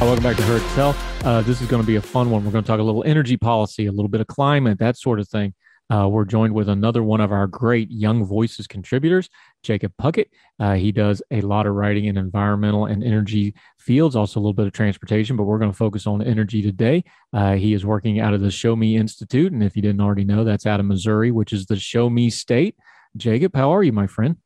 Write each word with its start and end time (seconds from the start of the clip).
Welcome 0.00 0.22
back 0.22 0.36
to 0.36 0.42
Heard 0.42 0.62
Tell. 0.74 0.94
Uh, 1.24 1.40
this 1.42 1.62
is 1.62 1.66
going 1.66 1.82
to 1.82 1.86
be 1.86 1.96
a 1.96 2.02
fun 2.02 2.30
one. 2.30 2.44
We're 2.44 2.50
going 2.50 2.62
to 2.62 2.68
talk 2.68 2.78
a 2.78 2.82
little 2.82 3.04
energy 3.04 3.36
policy, 3.38 3.86
a 3.86 3.92
little 3.92 4.08
bit 4.08 4.20
of 4.20 4.26
climate, 4.26 4.78
that 4.78 4.98
sort 4.98 5.18
of 5.18 5.28
thing. 5.28 5.54
Uh, 5.90 6.08
we're 6.08 6.24
joined 6.24 6.54
with 6.54 6.68
another 6.68 7.02
one 7.02 7.20
of 7.20 7.32
our 7.32 7.46
great 7.46 7.90
Young 7.90 8.24
Voices 8.24 8.66
contributors, 8.66 9.28
Jacob 9.62 9.92
Puckett. 10.00 10.26
Uh, 10.58 10.74
he 10.74 10.92
does 10.92 11.22
a 11.30 11.40
lot 11.40 11.66
of 11.66 11.74
writing 11.74 12.06
in 12.06 12.16
environmental 12.16 12.86
and 12.86 13.02
energy 13.02 13.54
fields, 13.78 14.16
also 14.16 14.38
a 14.38 14.42
little 14.42 14.52
bit 14.52 14.66
of 14.66 14.72
transportation, 14.72 15.36
but 15.36 15.44
we're 15.44 15.58
going 15.58 15.70
to 15.70 15.76
focus 15.76 16.06
on 16.06 16.22
energy 16.22 16.60
today. 16.60 17.02
Uh, 17.32 17.54
he 17.54 17.72
is 17.72 17.86
working 17.86 18.20
out 18.20 18.34
of 18.34 18.40
the 18.40 18.50
Show 18.50 18.76
Me 18.76 18.96
Institute. 18.96 19.52
And 19.52 19.62
if 19.62 19.74
you 19.74 19.82
didn't 19.82 20.00
already 20.00 20.24
know, 20.24 20.44
that's 20.44 20.66
out 20.66 20.80
of 20.80 20.86
Missouri, 20.86 21.30
which 21.30 21.52
is 21.52 21.66
the 21.66 21.76
Show 21.76 22.10
Me 22.10 22.30
state. 22.30 22.76
Jacob, 23.16 23.54
how 23.54 23.70
are 23.74 23.82
you, 23.82 23.92
my 23.92 24.06
friend? 24.06 24.36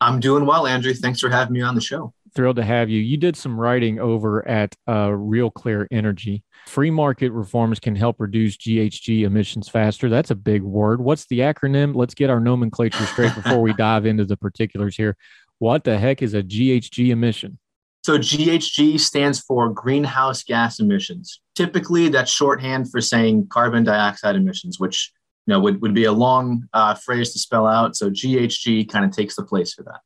I'm 0.00 0.20
doing 0.20 0.46
well, 0.46 0.66
Andrew. 0.66 0.94
Thanks 0.94 1.20
for 1.20 1.30
having 1.30 1.52
me 1.52 1.62
on 1.62 1.74
the 1.74 1.80
show. 1.80 2.12
Thrilled 2.34 2.56
to 2.56 2.64
have 2.64 2.90
you. 2.90 3.00
You 3.00 3.16
did 3.16 3.36
some 3.36 3.58
writing 3.58 4.00
over 4.00 4.46
at 4.48 4.74
uh, 4.88 5.12
Real 5.12 5.50
Clear 5.50 5.86
Energy. 5.92 6.42
Free 6.66 6.90
market 6.90 7.30
reforms 7.30 7.78
can 7.78 7.94
help 7.94 8.16
reduce 8.18 8.56
GHG 8.56 9.22
emissions 9.22 9.68
faster. 9.68 10.08
That's 10.08 10.32
a 10.32 10.34
big 10.34 10.62
word. 10.62 11.00
What's 11.00 11.26
the 11.26 11.40
acronym? 11.40 11.94
Let's 11.94 12.14
get 12.14 12.30
our 12.30 12.40
nomenclature 12.40 13.06
straight 13.06 13.34
before 13.36 13.60
we 13.60 13.72
dive 13.74 14.04
into 14.04 14.24
the 14.24 14.36
particulars 14.36 14.96
here. 14.96 15.16
What 15.60 15.84
the 15.84 15.96
heck 15.96 16.22
is 16.22 16.34
a 16.34 16.42
GHG 16.42 17.10
emission? 17.10 17.58
So, 18.02 18.18
GHG 18.18 18.98
stands 18.98 19.40
for 19.40 19.70
greenhouse 19.70 20.42
gas 20.42 20.80
emissions. 20.80 21.40
Typically, 21.54 22.08
that's 22.08 22.30
shorthand 22.30 22.90
for 22.90 23.00
saying 23.00 23.46
carbon 23.48 23.84
dioxide 23.84 24.36
emissions, 24.36 24.78
which 24.80 25.12
you 25.46 25.52
know 25.52 25.60
would, 25.60 25.80
would 25.80 25.94
be 25.94 26.04
a 26.04 26.12
long 26.12 26.68
uh, 26.74 26.94
phrase 26.94 27.32
to 27.32 27.38
spell 27.38 27.66
out. 27.66 27.96
So, 27.96 28.10
GHG 28.10 28.90
kind 28.90 29.04
of 29.04 29.12
takes 29.12 29.36
the 29.36 29.44
place 29.44 29.72
for 29.72 29.84
that. 29.84 30.00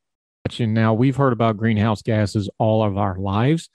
Now, 0.74 0.94
we've 0.94 1.16
heard 1.16 1.32
about 1.32 1.56
greenhouse 1.56 2.02
gases 2.02 2.48
all 2.58 2.82
of 2.82 2.96
our 2.96 3.16
lives. 3.18 3.68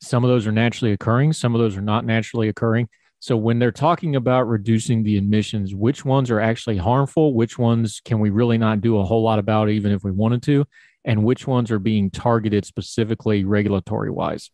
Some 0.00 0.24
of 0.24 0.28
those 0.28 0.46
are 0.46 0.52
naturally 0.52 0.92
occurring, 0.92 1.32
some 1.32 1.54
of 1.54 1.60
those 1.60 1.76
are 1.76 1.82
not 1.82 2.04
naturally 2.04 2.48
occurring. 2.48 2.88
So, 3.18 3.36
when 3.36 3.58
they're 3.58 3.72
talking 3.72 4.16
about 4.16 4.48
reducing 4.48 5.02
the 5.02 5.16
emissions, 5.16 5.74
which 5.74 6.04
ones 6.04 6.30
are 6.30 6.40
actually 6.40 6.76
harmful? 6.76 7.34
Which 7.34 7.58
ones 7.58 8.00
can 8.04 8.20
we 8.20 8.30
really 8.30 8.58
not 8.58 8.80
do 8.80 8.98
a 8.98 9.04
whole 9.04 9.22
lot 9.22 9.38
about, 9.38 9.70
even 9.70 9.92
if 9.92 10.04
we 10.04 10.10
wanted 10.12 10.42
to? 10.44 10.66
And 11.04 11.24
which 11.24 11.46
ones 11.46 11.70
are 11.70 11.78
being 11.78 12.10
targeted 12.10 12.64
specifically 12.64 13.44
regulatory 13.44 14.10
wise? 14.10 14.50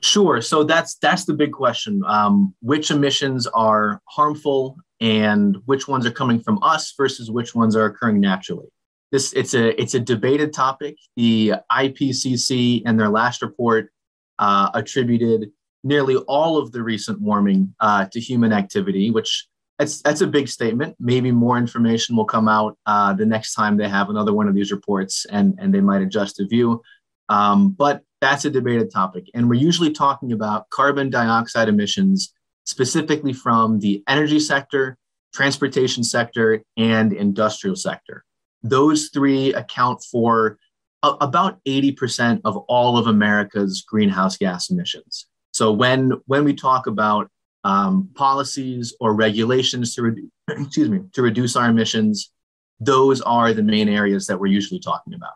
Sure. 0.00 0.40
So 0.40 0.62
that's 0.64 0.96
that's 0.96 1.24
the 1.24 1.34
big 1.34 1.52
question. 1.52 2.02
Um, 2.06 2.54
which 2.60 2.90
emissions 2.90 3.46
are 3.48 4.00
harmful, 4.04 4.76
and 5.00 5.56
which 5.66 5.88
ones 5.88 6.06
are 6.06 6.10
coming 6.10 6.40
from 6.40 6.62
us 6.62 6.94
versus 6.96 7.30
which 7.30 7.54
ones 7.54 7.74
are 7.76 7.86
occurring 7.86 8.20
naturally? 8.20 8.68
This 9.12 9.32
it's 9.32 9.54
a 9.54 9.80
it's 9.80 9.94
a 9.94 10.00
debated 10.00 10.52
topic. 10.52 10.96
The 11.16 11.54
IPCC 11.70 12.82
in 12.84 12.96
their 12.96 13.08
last 13.08 13.42
report 13.42 13.90
uh, 14.38 14.70
attributed 14.74 15.50
nearly 15.84 16.16
all 16.16 16.58
of 16.58 16.72
the 16.72 16.82
recent 16.82 17.20
warming 17.20 17.74
uh, 17.80 18.06
to 18.12 18.20
human 18.20 18.52
activity, 18.52 19.10
which 19.10 19.46
that's 19.78 20.02
that's 20.02 20.22
a 20.22 20.26
big 20.26 20.48
statement. 20.48 20.96
Maybe 20.98 21.30
more 21.30 21.58
information 21.58 22.16
will 22.16 22.24
come 22.24 22.48
out 22.48 22.78
uh, 22.86 23.12
the 23.12 23.26
next 23.26 23.54
time 23.54 23.76
they 23.76 23.88
have 23.88 24.10
another 24.10 24.32
one 24.32 24.48
of 24.48 24.54
these 24.54 24.72
reports, 24.72 25.26
and 25.26 25.56
and 25.58 25.72
they 25.72 25.80
might 25.80 26.02
adjust 26.02 26.36
the 26.36 26.46
view. 26.46 26.82
Um, 27.28 27.70
but 27.70 28.02
that's 28.20 28.44
a 28.44 28.50
debated 28.50 28.90
topic, 28.90 29.30
and 29.34 29.48
we're 29.48 29.60
usually 29.60 29.92
talking 29.92 30.32
about 30.32 30.68
carbon 30.70 31.10
dioxide 31.10 31.68
emissions 31.68 32.32
specifically 32.64 33.32
from 33.32 33.78
the 33.78 34.02
energy 34.08 34.40
sector, 34.40 34.96
transportation 35.32 36.02
sector, 36.02 36.62
and 36.76 37.12
industrial 37.12 37.76
sector. 37.76 38.24
Those 38.68 39.10
three 39.12 39.52
account 39.54 40.02
for 40.10 40.58
a- 41.02 41.16
about 41.20 41.58
80% 41.66 42.40
of 42.44 42.56
all 42.68 42.98
of 42.98 43.06
America's 43.06 43.82
greenhouse 43.86 44.36
gas 44.36 44.70
emissions. 44.70 45.26
So 45.52 45.72
when 45.72 46.12
when 46.26 46.44
we 46.44 46.54
talk 46.54 46.86
about 46.86 47.30
um, 47.64 48.10
policies 48.14 48.94
or 49.00 49.14
regulations 49.14 49.94
to 49.94 50.02
reduce, 50.02 50.30
excuse 50.48 50.88
me, 50.88 51.00
to 51.14 51.22
reduce 51.22 51.56
our 51.56 51.68
emissions, 51.68 52.30
those 52.78 53.20
are 53.22 53.52
the 53.52 53.62
main 53.62 53.88
areas 53.88 54.26
that 54.26 54.38
we're 54.38 54.46
usually 54.46 54.80
talking 54.80 55.14
about. 55.14 55.32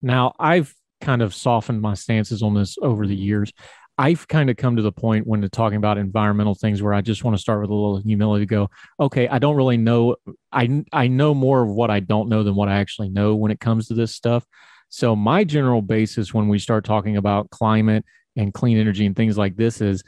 Now, 0.00 0.32
I've 0.38 0.74
kind 1.00 1.22
of 1.22 1.34
softened 1.34 1.80
my 1.80 1.94
stances 1.94 2.42
on 2.42 2.54
this 2.54 2.76
over 2.80 3.06
the 3.06 3.14
years. 3.14 3.52
I've 3.98 4.28
kind 4.28 4.48
of 4.48 4.56
come 4.56 4.76
to 4.76 4.82
the 4.82 4.92
point 4.92 5.26
when 5.26 5.46
talking 5.50 5.76
about 5.76 5.98
environmental 5.98 6.54
things 6.54 6.80
where 6.80 6.94
I 6.94 7.00
just 7.00 7.24
want 7.24 7.36
to 7.36 7.40
start 7.40 7.60
with 7.60 7.70
a 7.70 7.74
little 7.74 8.00
humility 8.00 8.46
go, 8.46 8.70
okay, 9.00 9.26
I 9.26 9.40
don't 9.40 9.56
really 9.56 9.76
know. 9.76 10.14
I, 10.52 10.84
I 10.92 11.08
know 11.08 11.34
more 11.34 11.62
of 11.62 11.68
what 11.68 11.90
I 11.90 11.98
don't 11.98 12.28
know 12.28 12.44
than 12.44 12.54
what 12.54 12.68
I 12.68 12.76
actually 12.76 13.08
know 13.08 13.34
when 13.34 13.50
it 13.50 13.58
comes 13.58 13.88
to 13.88 13.94
this 13.94 14.14
stuff. 14.14 14.46
So, 14.88 15.16
my 15.16 15.42
general 15.44 15.82
basis 15.82 16.32
when 16.32 16.48
we 16.48 16.58
start 16.60 16.84
talking 16.84 17.16
about 17.16 17.50
climate 17.50 18.04
and 18.36 18.54
clean 18.54 18.78
energy 18.78 19.04
and 19.04 19.16
things 19.16 19.36
like 19.36 19.56
this 19.56 19.80
is 19.80 20.02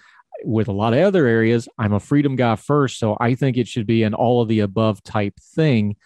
with 0.45 0.69
a 0.69 0.73
lot 0.73 0.95
of 0.95 1.01
other 1.01 1.27
areas, 1.27 1.69
I'm 1.79 1.93
a 1.93 2.01
freedom 2.01 2.37
guy 2.37 2.57
first. 2.57 2.99
So 2.99 3.17
I 3.21 3.35
think 3.35 3.57
it 3.57 3.69
should 3.69 3.87
be 3.87 4.05
an 4.05 4.15
all 4.15 4.41
of 4.41 4.49
the 4.49 4.61
above 4.61 5.03
type 5.03 5.35
thing. 5.55 5.97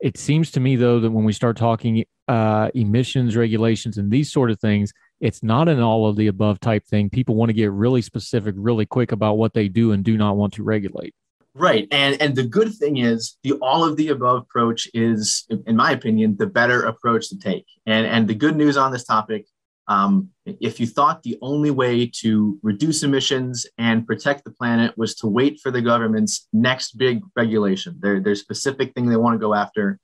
It 0.00 0.18
seems 0.18 0.50
to 0.52 0.60
me, 0.60 0.76
though, 0.76 1.00
that 1.00 1.10
when 1.10 1.24
we 1.24 1.32
start 1.32 1.56
talking 1.56 2.04
uh, 2.26 2.70
emissions 2.74 3.36
regulations 3.36 3.98
and 3.98 4.10
these 4.10 4.32
sort 4.32 4.50
of 4.50 4.58
things, 4.60 4.92
it's 5.20 5.42
not 5.42 5.68
an 5.68 5.80
all 5.80 6.06
of 6.06 6.16
the 6.16 6.26
above 6.26 6.60
type 6.60 6.86
thing. 6.86 7.10
People 7.10 7.34
want 7.34 7.48
to 7.48 7.54
get 7.54 7.70
really 7.70 8.02
specific, 8.02 8.54
really 8.58 8.86
quick 8.86 9.12
about 9.12 9.34
what 9.34 9.54
they 9.54 9.68
do 9.68 9.92
and 9.92 10.04
do 10.04 10.16
not 10.16 10.36
want 10.36 10.52
to 10.54 10.62
regulate. 10.62 11.14
Right. 11.54 11.86
And 11.92 12.20
and 12.20 12.34
the 12.34 12.46
good 12.46 12.74
thing 12.74 12.96
is 12.96 13.36
the 13.44 13.52
all 13.54 13.84
of 13.84 13.96
the 13.96 14.08
above 14.08 14.42
approach 14.42 14.88
is, 14.92 15.46
in 15.66 15.76
my 15.76 15.92
opinion, 15.92 16.36
the 16.36 16.48
better 16.48 16.82
approach 16.82 17.28
to 17.28 17.38
take. 17.38 17.66
And 17.86 18.06
and 18.06 18.26
the 18.26 18.34
good 18.34 18.56
news 18.56 18.76
on 18.76 18.90
this 18.90 19.04
topic 19.04 19.46
um, 19.86 20.30
if 20.46 20.80
you 20.80 20.86
thought 20.86 21.22
the 21.22 21.38
only 21.42 21.70
way 21.70 22.10
to 22.20 22.58
reduce 22.62 23.02
emissions 23.02 23.66
and 23.76 24.06
protect 24.06 24.44
the 24.44 24.50
planet 24.50 24.96
was 24.96 25.14
to 25.16 25.26
wait 25.26 25.60
for 25.62 25.70
the 25.70 25.82
government's 25.82 26.48
next 26.52 26.96
big 26.96 27.22
regulation, 27.36 27.96
their, 28.00 28.20
their 28.20 28.34
specific 28.34 28.94
thing 28.94 29.06
they 29.06 29.16
want 29.16 29.34
to 29.34 29.38
go 29.38 29.54
after, 29.54 29.98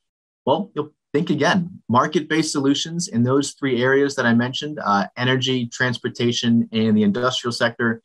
well, 0.44 0.70
you'll 0.74 0.92
think 1.12 1.30
again. 1.30 1.82
Market 1.88 2.28
based 2.28 2.52
solutions 2.52 3.08
in 3.08 3.22
those 3.22 3.52
three 3.52 3.82
areas 3.82 4.14
that 4.16 4.26
I 4.26 4.34
mentioned 4.34 4.78
uh, 4.82 5.06
energy, 5.16 5.66
transportation, 5.66 6.68
and 6.72 6.96
the 6.96 7.02
industrial 7.02 7.52
sector. 7.52 8.02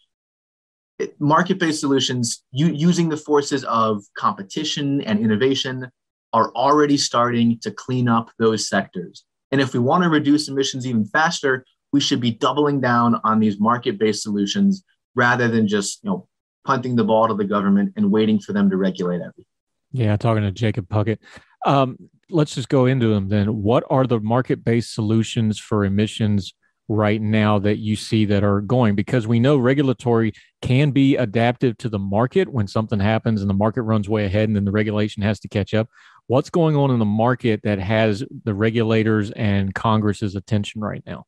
Market 1.20 1.60
based 1.60 1.82
solutions 1.82 2.44
u- 2.52 2.74
using 2.74 3.10
the 3.10 3.18
forces 3.18 3.64
of 3.66 4.04
competition 4.18 5.02
and 5.02 5.20
innovation 5.20 5.90
are 6.34 6.52
already 6.52 6.98
starting 6.98 7.60
to 7.60 7.72
clean 7.72 8.08
up 8.08 8.32
those 8.40 8.68
sectors. 8.68 9.26
And 9.52 9.62
if 9.62 9.74
we 9.74 9.80
want 9.80 10.04
to 10.04 10.10
reduce 10.10 10.48
emissions 10.48 10.88
even 10.88 11.06
faster, 11.06 11.66
we 11.94 12.02
should 12.02 12.20
be 12.20 12.32
doubling 12.32 12.82
down 12.82 13.22
on 13.24 13.40
these 13.40 13.60
market-based 13.60 14.24
solutions 14.24 14.84
rather 15.16 15.48
than 15.48 15.68
just, 15.68 16.04
you 16.04 16.10
know, 16.10 16.28
punting 16.66 16.96
the 16.96 17.04
ball 17.04 17.28
to 17.28 17.34
the 17.36 17.46
government 17.46 17.94
and 17.96 18.12
waiting 18.12 18.40
for 18.40 18.52
them 18.52 18.70
to 18.70 18.76
regulate 18.76 19.22
everything. 19.22 19.46
Yeah, 19.92 20.18
talking 20.18 20.44
to 20.44 20.52
Jacob 20.52 20.90
Puckett. 20.90 21.20
Um, 21.66 21.98
let's 22.30 22.56
just 22.56 22.70
go 22.70 22.86
into 22.86 23.08
them 23.10 23.30
then. 23.30 23.62
What 23.62 23.84
are 23.90 24.08
the 24.08 24.20
market-based 24.20 24.94
solutions 24.94 25.60
for 25.60 25.86
emissions 25.86 26.54
right 26.88 27.22
now 27.22 27.60
that 27.60 27.78
you 27.78 27.96
see 27.96 28.26
that 28.26 28.44
are 28.44 28.62
going? 28.62 28.96
Because 28.96 29.28
we 29.28 29.40
know 29.40 29.58
regulatory 29.58 30.34
can 30.62 30.92
be 30.92 31.16
adaptive 31.16 31.78
to 31.80 31.90
the 31.90 32.00
market 32.00 32.48
when 32.52 32.68
something 32.68 33.00
happens 33.00 33.42
and 33.42 33.50
the 33.50 33.56
market 33.56 33.84
runs 33.84 34.10
way 34.10 34.26
ahead 34.26 34.50
and 34.50 34.56
then 34.56 34.66
the 34.66 34.72
regulation 34.72 35.22
has 35.24 35.40
to 35.42 35.48
catch 35.48 35.74
up 35.74 35.90
what's 36.28 36.50
going 36.50 36.76
on 36.76 36.92
in 36.92 37.00
the 37.00 37.06
market 37.06 37.62
that 37.64 37.80
has 37.80 38.24
the 38.44 38.54
regulators 38.54 39.32
and 39.32 39.74
Congress's 39.74 40.36
attention 40.36 40.82
right 40.82 41.04
now? 41.06 41.26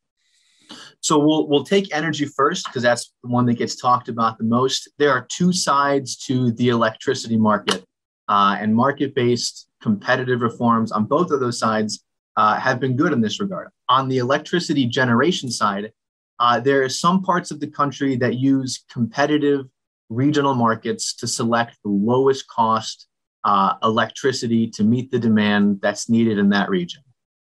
So 1.00 1.18
we'll 1.18 1.48
we'll 1.48 1.64
take 1.64 1.96
energy 1.96 2.26
first 2.26 2.66
because 2.66 2.84
that's 2.84 3.14
the 3.24 3.30
one 3.30 3.46
that 3.46 3.54
gets 3.54 3.76
talked 3.76 4.10
about 4.10 4.38
the 4.38 4.44
most. 4.44 4.90
There 4.98 5.12
are 5.12 5.26
two 5.30 5.54
sides 5.54 6.18
to 6.26 6.52
the 6.52 6.70
electricity 6.70 7.38
market, 7.38 7.86
uh, 8.28 8.58
and 8.60 8.76
market-based 8.76 9.67
competitive 9.82 10.42
reforms 10.42 10.92
on 10.92 11.06
both 11.06 11.32
of 11.32 11.40
those 11.40 11.60
sides 11.60 12.04
uh, 12.36 12.60
have 12.60 12.80
been 12.80 12.96
good 12.96 13.14
in 13.14 13.22
this 13.22 13.40
regard. 13.40 13.70
On 13.90 14.08
the 14.08 14.18
electricity 14.18 14.86
generation 14.86 15.50
side, 15.50 15.92
uh, 16.40 16.60
there 16.60 16.84
are 16.84 16.90
some 16.90 17.24
parts 17.24 17.52
of 17.52 17.60
the 17.60 17.68
country 17.68 18.16
that 18.18 18.36
use 18.36 18.84
competitive 18.92 19.66
regional 20.10 20.54
markets 20.54 21.16
to 21.16 21.28
select 21.28 21.78
the 21.84 21.90
lowest 21.90 22.48
cost 22.48 23.08
uh, 23.44 23.74
electricity 23.84 24.68
to 24.68 24.84
meet 24.84 25.10
the 25.10 25.20
demand 25.20 25.80
that's 25.82 26.10
needed 26.10 26.38
in 26.38 26.50
that 26.50 26.70
region. 26.70 27.02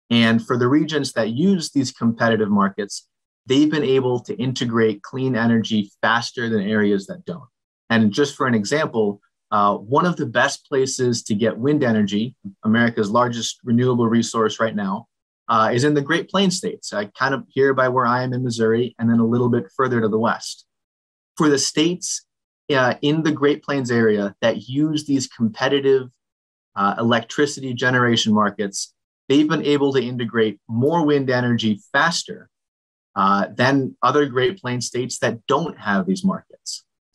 And 0.10 0.46
for 0.46 0.58
the 0.58 0.68
regions 0.68 1.14
that 1.14 1.30
use 1.30 1.72
these 1.72 1.92
competitive 1.92 2.50
markets, 2.50 3.08
they've 3.46 3.70
been 3.70 3.84
able 3.84 4.20
to 4.22 4.36
integrate 4.36 5.04
clean 5.04 5.36
energy 5.36 5.92
faster 6.02 6.50
than 6.50 6.62
areas 6.62 7.06
that 7.08 7.26
don't. 7.26 7.50
And 7.90 8.12
just 8.12 8.36
for 8.36 8.48
an 8.48 8.56
example, 8.56 9.22
uh, 9.52 9.76
one 9.76 10.06
of 10.06 10.16
the 10.16 10.26
best 10.26 10.68
places 10.68 11.24
to 11.24 11.36
get 11.36 11.58
wind 11.58 11.84
energy, 11.84 12.36
America's 12.64 13.10
largest 13.10 13.60
renewable 13.64 14.08
resource 14.08 14.60
right 14.60 14.76
now, 14.76 15.08
uh, 15.48 15.72
is 15.74 15.84
in 15.84 15.96
the 15.96 16.02
Great 16.02 16.30
Plains 16.30 16.58
states, 16.58 16.94
uh, 16.94 17.06
kind 17.18 17.34
of 17.34 17.44
here 17.50 17.74
by 17.74 17.90
where 17.90 18.06
I 18.06 18.24
am 18.24 18.34
in 18.34 18.44
Missouri, 18.44 18.96
and 19.00 19.10
then 19.10 19.20
a 19.20 19.26
little 19.26 19.50
bit 19.50 19.66
further 19.76 20.00
to 20.02 20.08
the 20.08 20.20
west. 20.20 20.66
For 21.38 21.50
the 21.50 21.58
states 21.58 22.26
uh, 22.70 22.96
in 23.02 23.24
the 23.24 23.32
Great 23.32 23.64
Plains 23.64 23.90
area 23.90 24.36
that 24.42 24.70
use 24.70 25.06
these 25.06 25.26
competitive 25.28 26.10
uh, 26.76 26.96
electricity 27.00 27.74
generation 27.74 28.34
markets, 28.34 28.94
they've 29.28 29.50
been 29.50 29.66
able 29.66 29.92
to 29.94 30.04
integrate 30.04 30.60
more 30.68 31.04
wind 31.04 31.32
energy 31.32 31.82
faster 31.92 32.50
uh, 33.16 33.48
than 33.56 33.96
other 34.04 34.28
Great 34.28 34.60
Plains 34.60 34.86
states 34.86 35.18
that 35.20 35.46
don't 35.48 35.80
have 35.80 36.06
these 36.06 36.24
markets. 36.24 36.49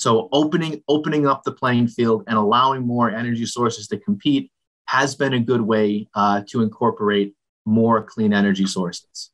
So 0.04 0.28
opening 0.32 0.82
opening 0.86 1.26
up 1.26 1.44
the 1.44 1.52
playing 1.52 1.88
field 1.88 2.24
and 2.26 2.36
allowing 2.36 2.86
more 2.86 3.08
energy 3.08 3.46
sources 3.46 3.88
to 3.88 3.96
compete 3.96 4.52
has 4.86 5.14
been 5.14 5.32
a 5.32 5.40
good 5.40 5.62
way 5.62 6.10
uh, 6.14 6.42
to 6.50 6.60
incorporate 6.60 7.34
more 7.64 8.02
clean 8.02 8.34
energy 8.34 8.66
sources. 8.66 9.30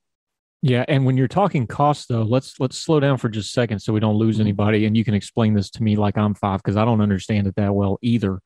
Yeah, 0.62 0.84
and 0.87 1.05
when 1.05 1.17
you're 1.17 1.26
talking 1.26 1.67
cost, 1.67 2.06
though, 2.08 2.22
let's 2.22 2.61
let's 2.61 2.78
slow 2.78 3.00
down 3.00 3.19
for 3.19 3.28
just 3.28 3.49
a 3.49 3.52
second 3.52 3.81
so 3.81 3.93
we 3.93 3.99
don't 3.99 4.14
lose 4.14 4.37
mm-hmm. 4.37 4.43
anybody. 4.43 4.87
And 4.87 4.96
you 4.96 5.02
can 5.02 5.14
explain 5.14 5.55
this 5.55 5.70
to 5.70 5.82
me 5.82 5.96
like 5.96 6.17
I'm 6.17 6.34
five 6.34 6.62
because 6.62 6.76
I 6.76 6.84
don't 6.84 7.00
understand 7.00 7.49
it 7.49 7.56
that 7.56 7.75
well 7.75 7.99
either. 8.00 8.40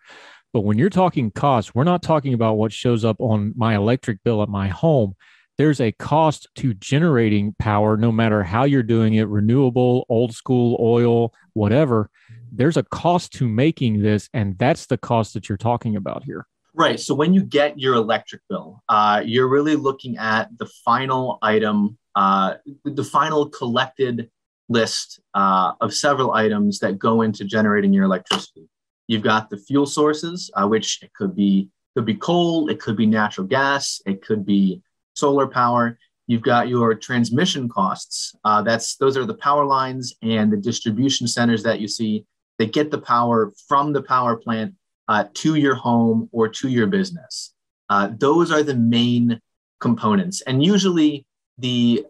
But 0.54 0.62
when 0.62 0.78
you're 0.78 0.88
talking 0.88 1.30
cost, 1.30 1.74
we're 1.74 1.84
not 1.84 2.02
talking 2.02 2.32
about 2.32 2.54
what 2.54 2.72
shows 2.72 3.04
up 3.04 3.20
on 3.20 3.52
my 3.54 3.74
electric 3.74 4.24
bill 4.24 4.42
at 4.42 4.48
my 4.48 4.68
home. 4.68 5.12
There's 5.56 5.80
a 5.80 5.92
cost 5.92 6.48
to 6.56 6.74
generating 6.74 7.54
power, 7.58 7.96
no 7.96 8.10
matter 8.10 8.42
how 8.42 8.64
you're 8.64 8.82
doing 8.82 9.14
it 9.14 9.28
renewable, 9.28 10.04
old 10.08 10.34
school, 10.34 10.76
oil, 10.80 11.32
whatever. 11.52 12.10
There's 12.50 12.76
a 12.76 12.82
cost 12.82 13.32
to 13.34 13.48
making 13.48 14.02
this, 14.02 14.28
and 14.34 14.58
that's 14.58 14.86
the 14.86 14.98
cost 14.98 15.34
that 15.34 15.48
you're 15.48 15.58
talking 15.58 15.94
about 15.94 16.24
here. 16.24 16.46
Right. 16.74 16.98
So 16.98 17.14
when 17.14 17.32
you 17.32 17.42
get 17.44 17.78
your 17.78 17.94
electric 17.94 18.42
bill, 18.48 18.82
uh, 18.88 19.22
you're 19.24 19.48
really 19.48 19.76
looking 19.76 20.18
at 20.18 20.48
the 20.58 20.66
final 20.84 21.38
item, 21.40 21.98
uh, 22.16 22.54
the 22.84 23.04
final 23.04 23.48
collected 23.48 24.28
list 24.68 25.20
uh, 25.34 25.72
of 25.80 25.94
several 25.94 26.32
items 26.32 26.80
that 26.80 26.98
go 26.98 27.22
into 27.22 27.44
generating 27.44 27.92
your 27.92 28.04
electricity. 28.04 28.68
You've 29.06 29.22
got 29.22 29.50
the 29.50 29.56
fuel 29.56 29.86
sources, 29.86 30.50
uh, 30.54 30.66
which 30.66 31.00
it 31.02 31.12
could 31.14 31.36
be 31.36 31.68
could 31.94 32.06
be 32.06 32.14
coal, 32.14 32.68
it 32.68 32.80
could 32.80 32.96
be 32.96 33.06
natural 33.06 33.46
gas, 33.46 34.02
it 34.04 34.20
could 34.20 34.44
be 34.44 34.82
solar 35.14 35.46
power. 35.46 35.98
You've 36.26 36.42
got 36.42 36.68
your 36.68 36.94
transmission 36.94 37.68
costs. 37.68 38.34
Uh, 38.44 38.62
that's 38.62 38.96
those 38.96 39.16
are 39.16 39.26
the 39.26 39.34
power 39.34 39.64
lines 39.64 40.14
and 40.22 40.52
the 40.52 40.56
distribution 40.56 41.26
centers 41.26 41.62
that 41.64 41.80
you 41.80 41.88
see 41.88 42.24
that 42.58 42.72
get 42.72 42.90
the 42.90 43.00
power 43.00 43.52
from 43.68 43.92
the 43.92 44.02
power 44.02 44.36
plant 44.36 44.74
uh, 45.08 45.24
to 45.34 45.56
your 45.56 45.74
home 45.74 46.28
or 46.32 46.48
to 46.48 46.68
your 46.68 46.86
business. 46.86 47.52
Uh, 47.90 48.10
those 48.18 48.50
are 48.50 48.62
the 48.62 48.74
main 48.74 49.40
components, 49.80 50.40
and 50.42 50.64
usually 50.64 51.26
the 51.58 52.06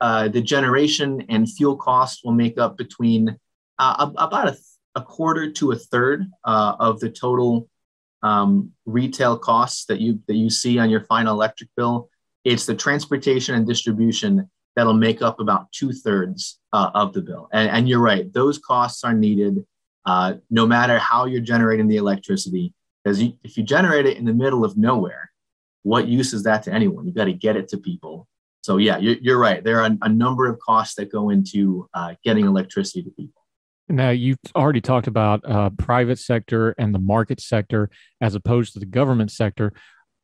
uh, 0.00 0.28
the 0.28 0.42
generation 0.42 1.24
and 1.28 1.50
fuel 1.50 1.76
costs 1.76 2.22
will 2.24 2.32
make 2.32 2.58
up 2.58 2.76
between 2.76 3.38
uh, 3.78 4.10
about 4.18 4.48
a, 4.48 4.56
a, 4.96 5.02
quarter 5.02 5.50
to 5.50 5.72
a 5.72 5.76
third 5.76 6.26
uh, 6.44 6.74
of 6.78 7.00
the 7.00 7.08
total 7.08 7.68
um, 8.22 8.72
retail 8.84 9.38
costs 9.38 9.86
that 9.86 10.00
you 10.00 10.20
that 10.26 10.34
you 10.34 10.50
see 10.50 10.78
on 10.78 10.90
your 10.90 11.04
final 11.04 11.34
electric 11.34 11.70
bill. 11.76 12.10
It's 12.44 12.66
the 12.66 12.74
transportation 12.74 13.54
and 13.54 13.66
distribution 13.66 14.48
that'll 14.76 14.94
make 14.94 15.22
up 15.22 15.40
about 15.40 15.70
two 15.72 15.92
thirds 15.92 16.58
uh, 16.72 16.90
of 16.94 17.12
the 17.12 17.22
bill. 17.22 17.48
And, 17.52 17.70
and 17.70 17.88
you're 17.88 18.00
right; 18.00 18.32
those 18.32 18.58
costs 18.58 19.04
are 19.04 19.14
needed 19.14 19.64
uh, 20.06 20.34
no 20.50 20.66
matter 20.66 20.98
how 20.98 21.24
you're 21.24 21.40
generating 21.40 21.88
the 21.88 21.96
electricity. 21.96 22.74
Because 23.02 23.20
if 23.42 23.56
you 23.56 23.62
generate 23.62 24.06
it 24.06 24.16
in 24.16 24.24
the 24.24 24.32
middle 24.32 24.64
of 24.64 24.76
nowhere, 24.76 25.30
what 25.82 26.08
use 26.08 26.32
is 26.32 26.42
that 26.44 26.62
to 26.64 26.72
anyone? 26.72 27.06
You've 27.06 27.14
got 27.14 27.26
to 27.26 27.32
get 27.32 27.56
it 27.56 27.68
to 27.68 27.78
people. 27.78 28.26
So, 28.62 28.78
yeah, 28.78 28.96
you're, 28.96 29.16
you're 29.20 29.38
right. 29.38 29.62
There 29.62 29.80
are 29.80 29.86
a, 29.86 29.98
a, 30.02 30.08
number 30.08 30.46
of 30.46 30.58
costs 30.58 30.94
that 30.94 31.12
go 31.12 31.28
into 31.28 31.86
uh, 31.92 32.14
getting 32.24 32.46
electricity 32.46 33.02
to 33.02 33.10
people. 33.10 33.42
Now, 33.90 34.08
you've 34.08 34.38
already 34.56 34.80
talked 34.80 35.06
about 35.06 35.44
uh, 35.44 35.68
private 35.70 36.18
sector 36.18 36.74
and 36.78 36.94
the 36.94 36.98
market 36.98 37.40
sector 37.40 37.90
as 38.22 38.34
opposed 38.34 38.72
to 38.72 38.78
the 38.78 38.86
government 38.86 39.30
sector. 39.30 39.74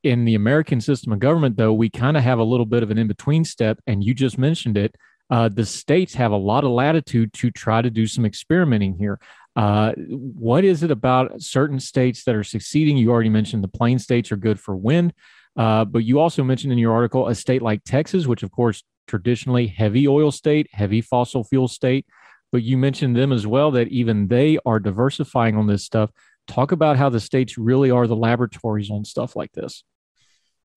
In 0.03 0.25
the 0.25 0.35
American 0.35 0.81
system 0.81 1.13
of 1.13 1.19
government, 1.19 1.57
though, 1.57 1.73
we 1.73 1.91
kind 1.91 2.17
of 2.17 2.23
have 2.23 2.39
a 2.39 2.45
little 2.45 2.67
bit 2.67 2.83
of 2.83 2.91
an 2.91 2.99
in 2.99 3.07
between 3.07 3.45
step, 3.45 3.79
and 3.87 4.03
you 4.03 4.15
just 4.15 4.39
mentioned 4.39 4.79
it. 4.79 4.95
Uh, 5.29 5.49
the 5.49 5.65
states 5.65 6.15
have 6.15 6.33
a 6.33 6.37
lot 6.37 6.65
of 6.65 6.71
latitude 6.71 7.33
to 7.35 7.51
try 7.51 7.81
to 7.83 7.91
do 7.91 8.07
some 8.07 8.25
experimenting 8.25 8.97
here. 8.97 9.21
Uh, 9.55 9.93
what 9.97 10.65
is 10.65 10.83
it 10.83 10.91
about 10.91 11.41
certain 11.41 11.79
states 11.79 12.25
that 12.25 12.35
are 12.35 12.43
succeeding? 12.43 12.97
You 12.97 13.11
already 13.11 13.29
mentioned 13.29 13.63
the 13.63 13.69
plain 13.69 13.99
states 13.99 14.33
are 14.33 14.37
good 14.37 14.59
for 14.59 14.75
wind, 14.75 15.13
uh, 15.57 15.85
but 15.85 16.05
you 16.05 16.19
also 16.19 16.43
mentioned 16.43 16.73
in 16.73 16.79
your 16.79 16.93
article 16.93 17.29
a 17.29 17.35
state 17.35 17.63
like 17.63 17.85
Texas, 17.85 18.27
which 18.27 18.43
of 18.43 18.51
course 18.51 18.83
traditionally 19.07 19.67
heavy 19.67 20.09
oil 20.09 20.31
state, 20.31 20.69
heavy 20.73 21.01
fossil 21.01 21.45
fuel 21.45 21.69
state. 21.69 22.07
But 22.53 22.63
you 22.63 22.77
mentioned 22.79 23.17
them 23.17 23.33
as 23.33 23.47
well 23.47 23.71
that 23.73 23.89
even 23.89 24.29
they 24.29 24.59
are 24.65 24.81
diversifying 24.81 25.57
on 25.57 25.67
this 25.67 25.85
stuff. 25.85 26.11
Talk 26.49 26.73
about 26.73 26.97
how 26.97 27.09
the 27.09 27.21
states 27.21 27.59
really 27.59 27.91
are 27.91 28.07
the 28.07 28.17
laboratories 28.17 28.91
on 28.91 29.05
stuff 29.05 29.37
like 29.37 29.53
this. 29.53 29.85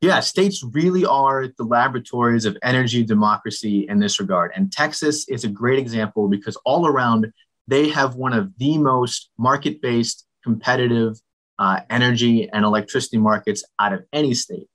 Yeah, 0.03 0.19
states 0.19 0.65
really 0.73 1.05
are 1.05 1.47
the 1.57 1.63
laboratories 1.63 2.43
of 2.43 2.57
energy 2.61 3.05
democracy 3.05 3.85
in 3.87 3.99
this 3.99 4.19
regard. 4.19 4.51
And 4.53 4.69
Texas 4.69 5.25
is 5.29 5.45
a 5.45 5.47
great 5.47 5.79
example 5.79 6.27
because 6.27 6.57
all 6.65 6.85
around 6.85 7.31
they 7.69 7.87
have 7.87 8.15
one 8.15 8.33
of 8.33 8.51
the 8.57 8.77
most 8.77 9.29
market 9.37 9.81
based, 9.81 10.27
competitive 10.43 11.21
uh, 11.57 11.79
energy 11.89 12.49
and 12.51 12.65
electricity 12.65 13.17
markets 13.17 13.63
out 13.79 13.93
of 13.93 14.03
any 14.11 14.33
state. 14.33 14.67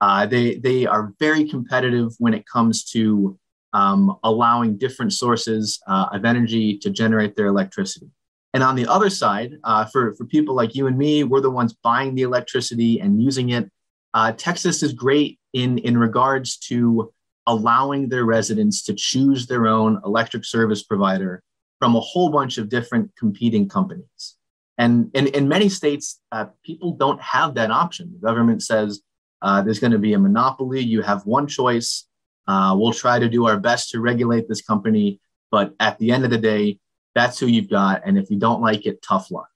Uh, 0.00 0.24
they, 0.24 0.54
they 0.54 0.86
are 0.86 1.12
very 1.18 1.48
competitive 1.48 2.12
when 2.20 2.32
it 2.32 2.46
comes 2.46 2.84
to 2.92 3.36
um, 3.72 4.16
allowing 4.22 4.78
different 4.78 5.12
sources 5.12 5.80
uh, 5.88 6.06
of 6.12 6.24
energy 6.24 6.78
to 6.78 6.90
generate 6.90 7.34
their 7.34 7.46
electricity. 7.46 8.08
And 8.54 8.62
on 8.62 8.76
the 8.76 8.86
other 8.86 9.10
side, 9.10 9.54
uh, 9.64 9.86
for, 9.86 10.14
for 10.14 10.26
people 10.26 10.54
like 10.54 10.76
you 10.76 10.86
and 10.86 10.96
me, 10.96 11.24
we're 11.24 11.40
the 11.40 11.50
ones 11.50 11.74
buying 11.82 12.14
the 12.14 12.22
electricity 12.22 13.00
and 13.00 13.20
using 13.20 13.50
it. 13.50 13.68
Uh, 14.14 14.32
Texas 14.32 14.82
is 14.82 14.92
great 14.92 15.38
in, 15.52 15.78
in 15.78 15.98
regards 15.98 16.56
to 16.56 17.12
allowing 17.46 18.08
their 18.08 18.24
residents 18.24 18.82
to 18.84 18.94
choose 18.94 19.46
their 19.46 19.66
own 19.66 20.00
electric 20.04 20.44
service 20.44 20.82
provider 20.82 21.42
from 21.78 21.94
a 21.94 22.00
whole 22.00 22.30
bunch 22.30 22.58
of 22.58 22.68
different 22.68 23.10
competing 23.16 23.68
companies. 23.68 24.36
And 24.78 25.10
in, 25.14 25.48
many 25.48 25.68
states, 25.68 26.20
uh, 26.32 26.46
people 26.62 26.92
don't 26.92 27.20
have 27.22 27.54
that 27.54 27.70
option. 27.70 28.12
The 28.12 28.26
government 28.26 28.62
says 28.62 29.00
uh, 29.40 29.62
there's 29.62 29.78
going 29.78 29.92
to 29.92 29.98
be 29.98 30.12
a 30.12 30.18
monopoly. 30.18 30.80
You 30.80 31.02
have 31.02 31.24
one 31.24 31.46
choice. 31.46 32.06
Uh, 32.46 32.74
we'll 32.78 32.92
try 32.92 33.18
to 33.18 33.28
do 33.28 33.46
our 33.46 33.58
best 33.58 33.90
to 33.90 34.00
regulate 34.00 34.48
this 34.48 34.60
company. 34.60 35.20
But 35.50 35.74
at 35.80 35.98
the 35.98 36.10
end 36.10 36.24
of 36.24 36.30
the 36.30 36.38
day, 36.38 36.78
that's 37.14 37.38
who 37.38 37.46
you've 37.46 37.70
got. 37.70 38.02
And 38.04 38.18
if 38.18 38.30
you 38.30 38.38
don't 38.38 38.60
like 38.60 38.84
it, 38.84 39.00
tough 39.00 39.30
luck. 39.30 39.48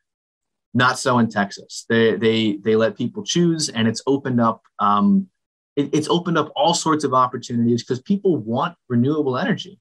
Not 0.73 0.99
so 0.99 1.19
in 1.19 1.29
Texas. 1.29 1.85
They, 1.89 2.17
they, 2.17 2.59
they 2.62 2.77
let 2.77 2.97
people 2.97 3.25
choose, 3.25 3.69
and 3.69 3.89
it's 3.89 4.03
opened 4.07 4.41
up. 4.41 4.62
Um, 4.79 5.29
it, 5.77 5.91
it's 5.93 6.09
opened 6.09 6.39
up 6.39 6.53
all 6.55 6.75
sorts 6.75 7.05
of 7.05 7.15
opportunities 7.15 7.83
because 7.83 8.00
people 8.03 8.37
want 8.37 8.77
renewable 8.89 9.37
energy 9.37 9.81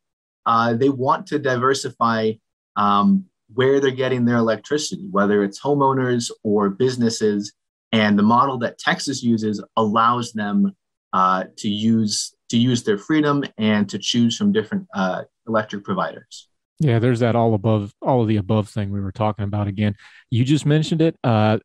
uh, 0.49 0.73
they 0.73 0.89
want 0.89 1.27
to 1.27 1.37
diversify 1.37 2.31
um, 2.75 3.23
where 3.53 3.79
they're 3.79 3.91
getting 3.91 4.25
their 4.25 4.37
electricity, 4.37 5.07
whether 5.11 5.43
it's 5.43 5.59
homeowners 5.59 6.31
or 6.43 6.69
businesses. 6.69 7.53
And 7.91 8.17
the 8.17 8.23
model 8.23 8.57
that 8.59 8.79
Texas 8.79 9.21
uses 9.21 9.63
allows 9.75 10.33
them 10.33 10.75
uh, 11.13 11.45
to 11.57 11.69
use 11.69 12.33
to 12.49 12.57
use 12.57 12.81
their 12.81 12.97
freedom 12.97 13.43
and 13.59 13.87
to 13.89 13.99
choose 13.99 14.35
from 14.35 14.51
different 14.51 14.87
uh, 14.95 15.21
electric 15.47 15.83
providers. 15.83 16.47
Yeah, 16.79 16.99
there's 16.99 17.19
that 17.19 17.35
all 17.35 17.53
above, 17.53 17.93
all 18.01 18.21
of 18.21 18.27
the 18.27 18.37
above 18.37 18.69
thing 18.69 18.89
we 18.89 19.01
were 19.01 19.11
talking 19.11 19.43
about 19.43 19.67
again. 19.67 19.95
You 20.29 20.45
just 20.45 20.65
mentioned 20.65 21.01
it. 21.01 21.17
Uh, 21.23 21.59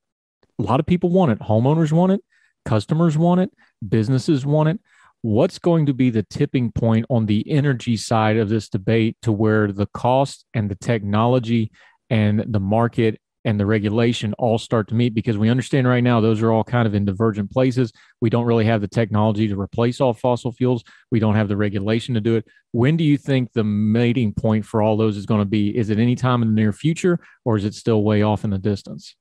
a 0.59 0.63
lot 0.63 0.81
of 0.81 0.87
people 0.87 1.11
want 1.11 1.33
it. 1.33 1.39
Homeowners 1.39 1.93
want 1.93 2.13
it. 2.13 2.21
Customers 2.65 3.17
want 3.17 3.41
it. 3.41 3.51
Businesses 3.89 4.45
want 4.45 4.69
it 4.71 4.81
what's 5.25 5.59
going 5.59 5.87
to 5.87 5.95
be 5.95 6.11
the 6.11 6.23
tipping 6.23 6.71
point 6.71 7.07
on 7.09 7.25
the 7.25 7.51
energy 7.51 7.97
side 7.97 8.37
of 8.37 8.51
this 8.51 8.69
debate 8.69 9.17
to 9.23 9.33
where 9.33 9.73
the 9.73 9.87
cost 9.87 10.45
and 10.53 10.71
the 10.71 10.75
technology 10.75 11.73
and 12.11 12.45
the 12.47 12.61
market 12.61 13.19
and 13.45 13.61
the 13.61 13.67
regulation 13.67 14.33
all 14.35 14.59
start 14.59 14.89
to 14.89 14.95
meet 14.95 15.15
because 15.15 15.37
we 15.37 15.51
understand 15.51 15.87
right 15.87 16.03
now 16.03 16.21
those 16.21 16.43
are 16.43 16.51
all 16.51 16.65
kind 16.65 16.87
of 16.87 16.95
in 16.95 17.05
divergent 17.05 17.51
places. 17.51 17.93
We 18.21 18.31
don't 18.31 18.47
really 18.47 18.65
have 18.65 18.81
the 18.81 18.89
technology 18.89 19.49
to 19.49 19.61
replace 19.61 20.01
all 20.01 20.15
fossil 20.15 20.53
fuels. 20.53 20.83
We 21.11 21.21
don't 21.21 21.35
have 21.35 21.49
the 21.49 21.57
regulation 21.57 22.15
to 22.15 22.21
do 22.21 22.37
it. 22.37 22.47
When 22.73 22.97
do 22.97 23.05
you 23.05 23.19
think 23.19 23.53
the 23.53 23.65
mating 23.65 24.35
point 24.35 24.65
for 24.65 24.81
all 24.81 24.97
those 24.97 25.17
is 25.17 25.27
going 25.27 25.41
to 25.41 25.47
be? 25.47 25.77
Is 25.77 25.91
it 25.91 25.99
any 25.99 26.15
time 26.15 26.43
in 26.43 26.49
the 26.49 26.55
near 26.55 26.73
future 26.73 27.19
or 27.45 27.57
is 27.57 27.65
it 27.65 27.75
still 27.75 28.03
way 28.03 28.23
off 28.23 28.45
in 28.45 28.51
the 28.51 28.59
distance? 28.59 29.15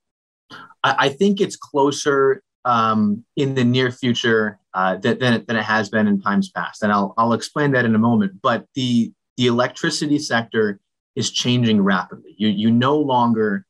I 0.84 1.10
think 1.10 1.40
it's 1.40 1.56
closer 1.56 2.44
um, 2.66 3.24
in 3.36 3.56
the 3.56 3.64
near 3.64 3.92
future 3.92 4.60
uh, 4.74 4.98
than, 4.98 5.20
than, 5.20 5.56
it, 5.56 5.64
has 5.64 5.90
been 5.90 6.08
in 6.08 6.22
times 6.22 6.50
past. 6.50 6.84
And 6.84 6.92
I'll, 6.92 7.14
I'll 7.18 7.34
explain 7.34 7.72
that 7.72 7.86
in 7.86 7.96
a 7.96 8.00
moment. 8.00 8.42
But 8.42 8.66
the, 8.76 9.12
the 9.38 9.48
electricity 9.48 10.20
sector 10.20 10.80
is 11.16 11.32
changing 11.32 11.82
rapidly. 11.82 12.36
You, 12.38 12.50
you 12.50 12.72
no 12.72 12.98
longer 12.98 13.66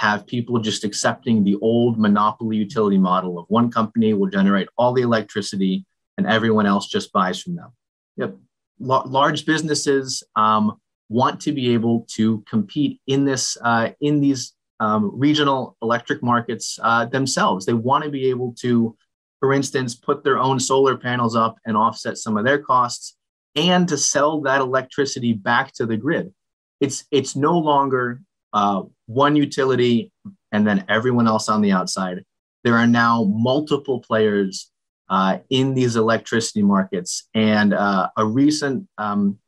have 0.00 0.26
people 0.26 0.58
just 0.58 0.84
accepting 0.84 1.44
the 1.44 1.56
old 1.62 1.98
monopoly 1.98 2.56
utility 2.56 2.98
model 2.98 3.38
of 3.38 3.46
one 3.48 3.70
company 3.70 4.12
will 4.12 4.28
generate 4.28 4.68
all 4.76 4.92
the 4.92 5.02
electricity 5.02 5.86
and 6.18 6.26
everyone 6.26 6.66
else 6.66 6.88
just 6.88 7.12
buys 7.12 7.40
from 7.40 7.56
them. 7.56 7.70
Yep. 8.16 8.36
L- 8.82 9.02
large 9.06 9.46
businesses 9.46 10.22
um, 10.36 10.80
want 11.08 11.40
to 11.40 11.52
be 11.52 11.72
able 11.74 12.06
to 12.12 12.42
compete 12.48 13.00
in 13.06 13.24
this 13.24 13.56
uh, 13.62 13.90
in 14.00 14.20
these 14.20 14.52
um, 14.80 15.10
regional 15.14 15.76
electric 15.82 16.22
markets 16.22 16.78
uh, 16.82 17.04
themselves. 17.06 17.64
They 17.64 17.74
want 17.74 18.04
to 18.04 18.10
be 18.10 18.26
able 18.30 18.54
to, 18.60 18.96
for 19.40 19.52
instance, 19.52 19.94
put 19.94 20.24
their 20.24 20.38
own 20.38 20.58
solar 20.58 20.96
panels 20.96 21.36
up 21.36 21.56
and 21.64 21.76
offset 21.76 22.18
some 22.18 22.36
of 22.36 22.44
their 22.44 22.58
costs, 22.58 23.16
and 23.54 23.88
to 23.88 23.96
sell 23.96 24.40
that 24.42 24.60
electricity 24.60 25.32
back 25.32 25.72
to 25.74 25.86
the 25.86 25.96
grid. 25.96 26.32
It's 26.80 27.04
it's 27.10 27.36
no 27.36 27.56
longer 27.58 28.20
uh, 28.54 28.82
one 29.06 29.36
utility 29.36 30.10
and 30.52 30.66
then 30.66 30.84
everyone 30.88 31.26
else 31.26 31.48
on 31.48 31.60
the 31.60 31.72
outside. 31.72 32.24
There 32.62 32.76
are 32.76 32.86
now 32.86 33.24
multiple 33.24 34.00
players 34.00 34.70
uh, 35.10 35.38
in 35.50 35.74
these 35.74 35.96
electricity 35.96 36.62
markets, 36.62 37.28
and 37.34 37.74
uh, 37.74 38.08
a 38.16 38.24
recent 38.24 38.88
um, 38.96 39.38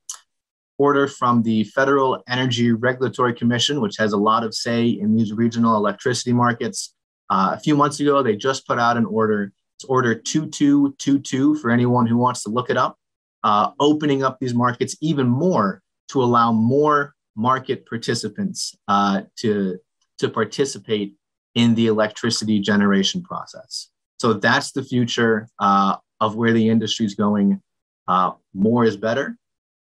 order 0.77 1.09
from 1.09 1.43
the 1.43 1.65
Federal 1.65 2.23
Energy 2.29 2.73
Regulatory 2.73 3.33
Commission, 3.33 3.81
which 3.81 3.97
has 3.97 4.13
a 4.13 4.19
lot 4.19 4.45
of 4.45 4.55
say 4.55 4.87
in 4.87 5.17
these 5.17 5.33
regional 5.33 5.77
electricity 5.77 6.35
markets. 6.35 6.95
Uh, 7.31 7.53
a 7.55 7.61
few 7.61 7.75
months 7.75 8.01
ago, 8.01 8.23
they 8.23 8.37
just 8.37 8.67
put 8.67 8.79
out 8.79 8.99
an 8.99 9.07
order. 9.07 9.53
It's 9.79 9.85
Order 9.85 10.15
2222 10.15 11.57
for 11.57 11.71
anyone 11.71 12.07
who 12.07 12.17
wants 12.17 12.43
to 12.43 12.51
look 12.51 12.69
it 12.69 12.77
up, 12.77 12.99
uh, 13.43 13.71
opening 13.81 14.23
up 14.23 14.39
these 14.39 14.55
markets 14.55 14.97
even 15.01 15.27
more 15.27 15.81
to 16.09 16.23
allow 16.23 16.53
more 16.53 17.16
market 17.37 17.87
participants 17.87 18.75
uh, 18.89 19.23
to, 19.37 19.79
to 20.19 20.29
participate 20.29 21.15
in 21.55 21.75
the 21.75 21.87
electricity 21.87 22.61
generation 22.61 23.23
process. 23.23 23.89
So 24.19 24.35
that's 24.35 24.73
the 24.73 24.83
future 24.83 25.49
uh, 25.59 25.97
of 26.21 26.37
where 26.37 26.53
the 26.53 26.69
industry 26.69 27.07
is 27.07 27.15
going. 27.15 27.61
Uh, 28.09 28.33
more 28.55 28.85
is 28.85 28.97
better 28.97 29.37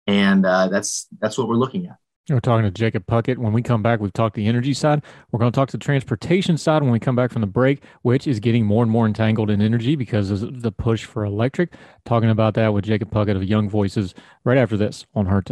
and 0.06 0.46
uh, 0.46 0.68
that's 0.68 1.06
that's 1.20 1.36
what 1.36 1.48
we're 1.48 1.56
looking 1.56 1.86
at. 1.86 1.96
We're 2.28 2.40
talking 2.40 2.64
to 2.64 2.72
Jacob 2.72 3.06
Puckett. 3.06 3.38
When 3.38 3.52
we 3.52 3.62
come 3.62 3.84
back, 3.84 4.00
we've 4.00 4.12
talked 4.12 4.34
the 4.34 4.48
energy 4.48 4.74
side. 4.74 5.04
We're 5.30 5.38
going 5.38 5.52
to 5.52 5.54
talk 5.54 5.68
to 5.68 5.76
the 5.76 5.84
transportation 5.84 6.58
side 6.58 6.82
when 6.82 6.90
we 6.90 6.98
come 6.98 7.14
back 7.14 7.30
from 7.30 7.40
the 7.40 7.46
break, 7.46 7.84
which 8.02 8.26
is 8.26 8.40
getting 8.40 8.66
more 8.66 8.82
and 8.82 8.90
more 8.90 9.06
entangled 9.06 9.48
in 9.48 9.62
energy 9.62 9.94
because 9.94 10.32
of 10.32 10.62
the 10.62 10.72
push 10.72 11.04
for 11.04 11.24
electric. 11.24 11.72
Talking 12.04 12.30
about 12.30 12.54
that 12.54 12.74
with 12.74 12.84
Jacob 12.84 13.12
Puckett 13.12 13.36
of 13.36 13.44
Young 13.44 13.68
Voices 13.68 14.12
right 14.42 14.58
after 14.58 14.76
this 14.76 15.06
on 15.14 15.26
Heard 15.26 15.46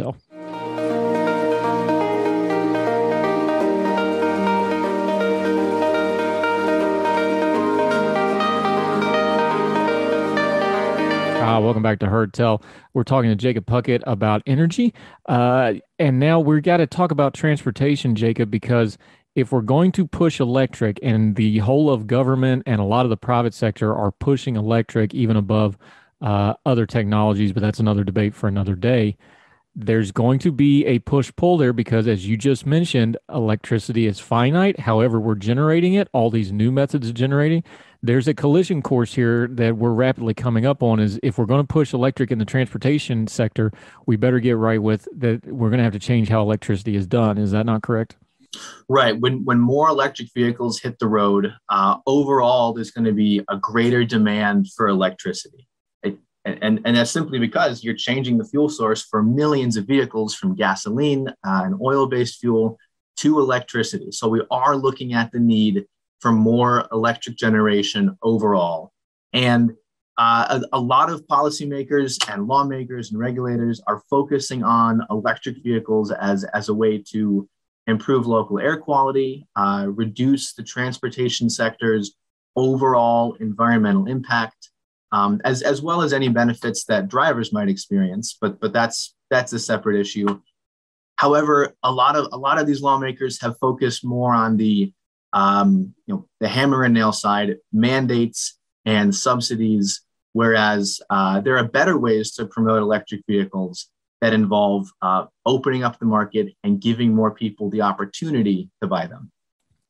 Uh, 11.45 11.59
welcome 11.59 11.83
back 11.83 11.99
to 11.99 12.07
Heard 12.07 12.33
Tell. 12.33 12.63
We're 12.95 13.03
talking 13.03 13.29
to 13.29 13.35
Jacob 13.35 13.67
Puckett 13.67 14.01
about 14.07 14.41
energy. 14.47 14.95
Uh, 15.27 15.73
and 15.99 16.19
now 16.19 16.39
we've 16.39 16.63
got 16.63 16.77
to 16.77 16.87
talk 16.87 17.11
about 17.11 17.35
transportation, 17.35 18.15
Jacob, 18.15 18.49
because 18.49 18.97
if 19.35 19.51
we're 19.51 19.61
going 19.61 19.91
to 19.91 20.07
push 20.07 20.39
electric 20.39 20.97
and 21.03 21.35
the 21.35 21.59
whole 21.59 21.91
of 21.91 22.07
government 22.07 22.63
and 22.65 22.81
a 22.81 22.83
lot 22.83 23.05
of 23.05 23.11
the 23.11 23.17
private 23.17 23.53
sector 23.53 23.93
are 23.95 24.11
pushing 24.11 24.55
electric 24.55 25.13
even 25.13 25.37
above 25.37 25.77
uh, 26.19 26.55
other 26.65 26.87
technologies, 26.87 27.53
but 27.53 27.61
that's 27.61 27.79
another 27.79 28.03
debate 28.03 28.33
for 28.33 28.47
another 28.47 28.73
day. 28.73 29.15
There's 29.75 30.11
going 30.11 30.39
to 30.39 30.53
be 30.53 30.85
a 30.85 30.99
push 30.99 31.33
pull 31.35 31.57
there 31.57 31.73
because, 31.73 32.07
as 32.07 32.25
you 32.25 32.37
just 32.37 32.65
mentioned, 32.65 33.17
electricity 33.29 34.07
is 34.07 34.21
finite. 34.21 34.79
However, 34.79 35.19
we're 35.19 35.35
generating 35.35 35.95
it, 35.95 36.07
all 36.13 36.29
these 36.29 36.51
new 36.51 36.71
methods 36.71 37.09
of 37.09 37.13
generating. 37.13 37.63
There's 38.01 38.27
a 38.27 38.33
collision 38.33 38.81
course 38.81 39.15
here 39.15 39.47
that 39.47 39.77
we're 39.77 39.91
rapidly 39.91 40.33
coming 40.33 40.65
up 40.65 40.83
on 40.83 40.99
is 40.99 41.19
if 41.23 41.37
we're 41.37 41.47
going 41.47 41.61
to 41.61 41.67
push 41.67 41.91
electric 41.91 42.31
in 42.31 42.37
the 42.37 42.45
transportation 42.45 43.25
sector 43.25 43.71
we 44.05 44.15
better 44.15 44.39
get 44.39 44.57
right 44.57 44.81
with 44.81 45.07
that. 45.17 45.43
We're 45.45 45.69
going 45.69 45.79
to 45.79 45.83
have 45.83 45.93
to 45.93 45.99
change 45.99 46.29
how 46.29 46.41
electricity 46.41 46.95
is 46.95 47.07
done. 47.07 47.37
Is 47.39 47.51
that 47.51 47.65
not 47.65 47.81
correct? 47.81 48.15
Right. 48.87 49.19
When 49.19 49.43
when 49.43 49.59
more 49.59 49.89
electric 49.89 50.29
vehicles 50.33 50.79
hit 50.79 50.99
the 50.99 51.07
road 51.07 51.51
uh, 51.69 51.97
overall 52.05 52.73
there's 52.73 52.91
going 52.91 53.05
to 53.05 53.11
be 53.11 53.43
a 53.49 53.57
greater 53.57 54.05
demand 54.05 54.67
for 54.77 54.87
electricity 54.87 55.67
it, 56.45 56.59
and, 56.61 56.79
and 56.85 56.97
that's 56.97 57.11
simply 57.11 57.39
because 57.39 57.83
you're 57.83 57.95
changing 57.95 58.37
the 58.37 58.45
fuel 58.45 58.69
source 58.69 59.03
for 59.03 59.23
millions 59.23 59.77
of 59.77 59.85
vehicles 59.85 60.35
from 60.35 60.55
gasoline 60.55 61.27
uh, 61.27 61.61
and 61.63 61.75
oil-based 61.81 62.39
fuel 62.39 62.77
to 63.17 63.39
electricity 63.39 64.11
so 64.11 64.27
we 64.27 64.41
are 64.51 64.75
looking 64.75 65.13
at 65.13 65.31
the 65.31 65.39
need 65.39 65.85
for 66.25 66.31
more 66.31 66.87
electric 66.91 67.37
generation 67.37 68.17
overall. 68.23 68.91
And 69.33 69.73
uh, 70.17 70.59
a, 70.73 70.77
a, 70.77 70.79
lot 70.79 71.11
of 71.11 71.21
policymakers 71.27 72.17
and 72.33 72.47
lawmakers 72.47 73.11
and 73.11 73.19
regulators 73.19 73.81
are 73.85 74.01
focusing 74.09 74.63
on 74.63 75.05
electric 75.11 75.61
vehicles 75.61 76.11
as, 76.11 76.43
as 76.45 76.69
a 76.69 76.73
way 76.73 76.97
to 77.11 77.47
improve 77.85 78.25
local 78.25 78.57
air 78.57 78.77
quality, 78.77 79.45
uh, 79.55 79.85
reduce 79.89 80.53
the 80.53 80.63
transportation 80.63 81.47
sector's 81.47 82.15
overall 82.55 83.35
environmental 83.41 84.07
impact, 84.07 84.71
um, 85.15 85.31
as, 85.43 85.57
as 85.71 85.81
well 85.81 85.99
as 86.05 86.11
any 86.13 86.29
benefits 86.41 86.83
that 86.89 87.07
drivers 87.15 87.53
might 87.57 87.69
experience. 87.69 88.27
But, 88.41 88.59
but 88.61 88.73
that's, 88.73 89.15
that's 89.33 89.53
a 89.53 89.59
separate 89.59 89.97
issue. 89.99 90.29
However, 91.23 91.55
a 91.81 91.91
lot 91.91 92.15
of, 92.19 92.23
a 92.37 92.37
lot 92.37 92.59
of 92.59 92.65
these 92.67 92.81
lawmakers 92.81 93.41
have 93.43 93.55
focused 93.59 94.03
more 94.03 94.33
on 94.33 94.57
the 94.57 94.93
um, 95.35 95.93
you 96.07 96.13
know, 96.13 96.27
the 96.39 96.47
hammer 96.47 96.83
and 96.83 96.93
nail 96.93 97.11
side, 97.11 97.57
mandates 97.71 98.57
and 98.85 99.13
subsidies, 99.13 100.01
whereas 100.31 101.01
uh, 101.09 101.41
there 101.41 101.57
are 101.57 101.67
better 101.67 101.97
ways 101.97 102.31
to 102.35 102.45
promote 102.45 102.81
electric 102.81 103.21
vehicles 103.27 103.89
that 104.21 104.33
involve 104.33 104.87
uh, 105.01 105.25
opening 105.45 105.83
up 105.83 105.99
the 105.99 106.05
market 106.05 106.47
and 106.63 106.81
giving 106.81 107.13
more 107.13 107.31
people 107.31 107.69
the 107.69 107.81
opportunity 107.81 108.69
to 108.81 108.87
buy 108.87 109.05
them. 109.07 109.29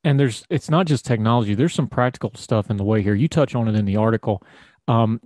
And 0.03 0.19
there's 0.19 0.45
it's 0.49 0.69
not 0.69 0.87
just 0.87 1.05
technology. 1.05 1.55
There's 1.55 1.73
some 1.73 1.87
practical 1.87 2.31
stuff 2.35 2.69
in 2.69 2.77
the 2.77 2.83
way 2.83 3.01
here. 3.01 3.15
You 3.15 3.27
touch 3.27 3.55
on 3.55 3.67
it 3.67 3.75
in 3.75 3.85
the 3.85 3.97
article. 3.97 4.43
Um, 4.87 5.21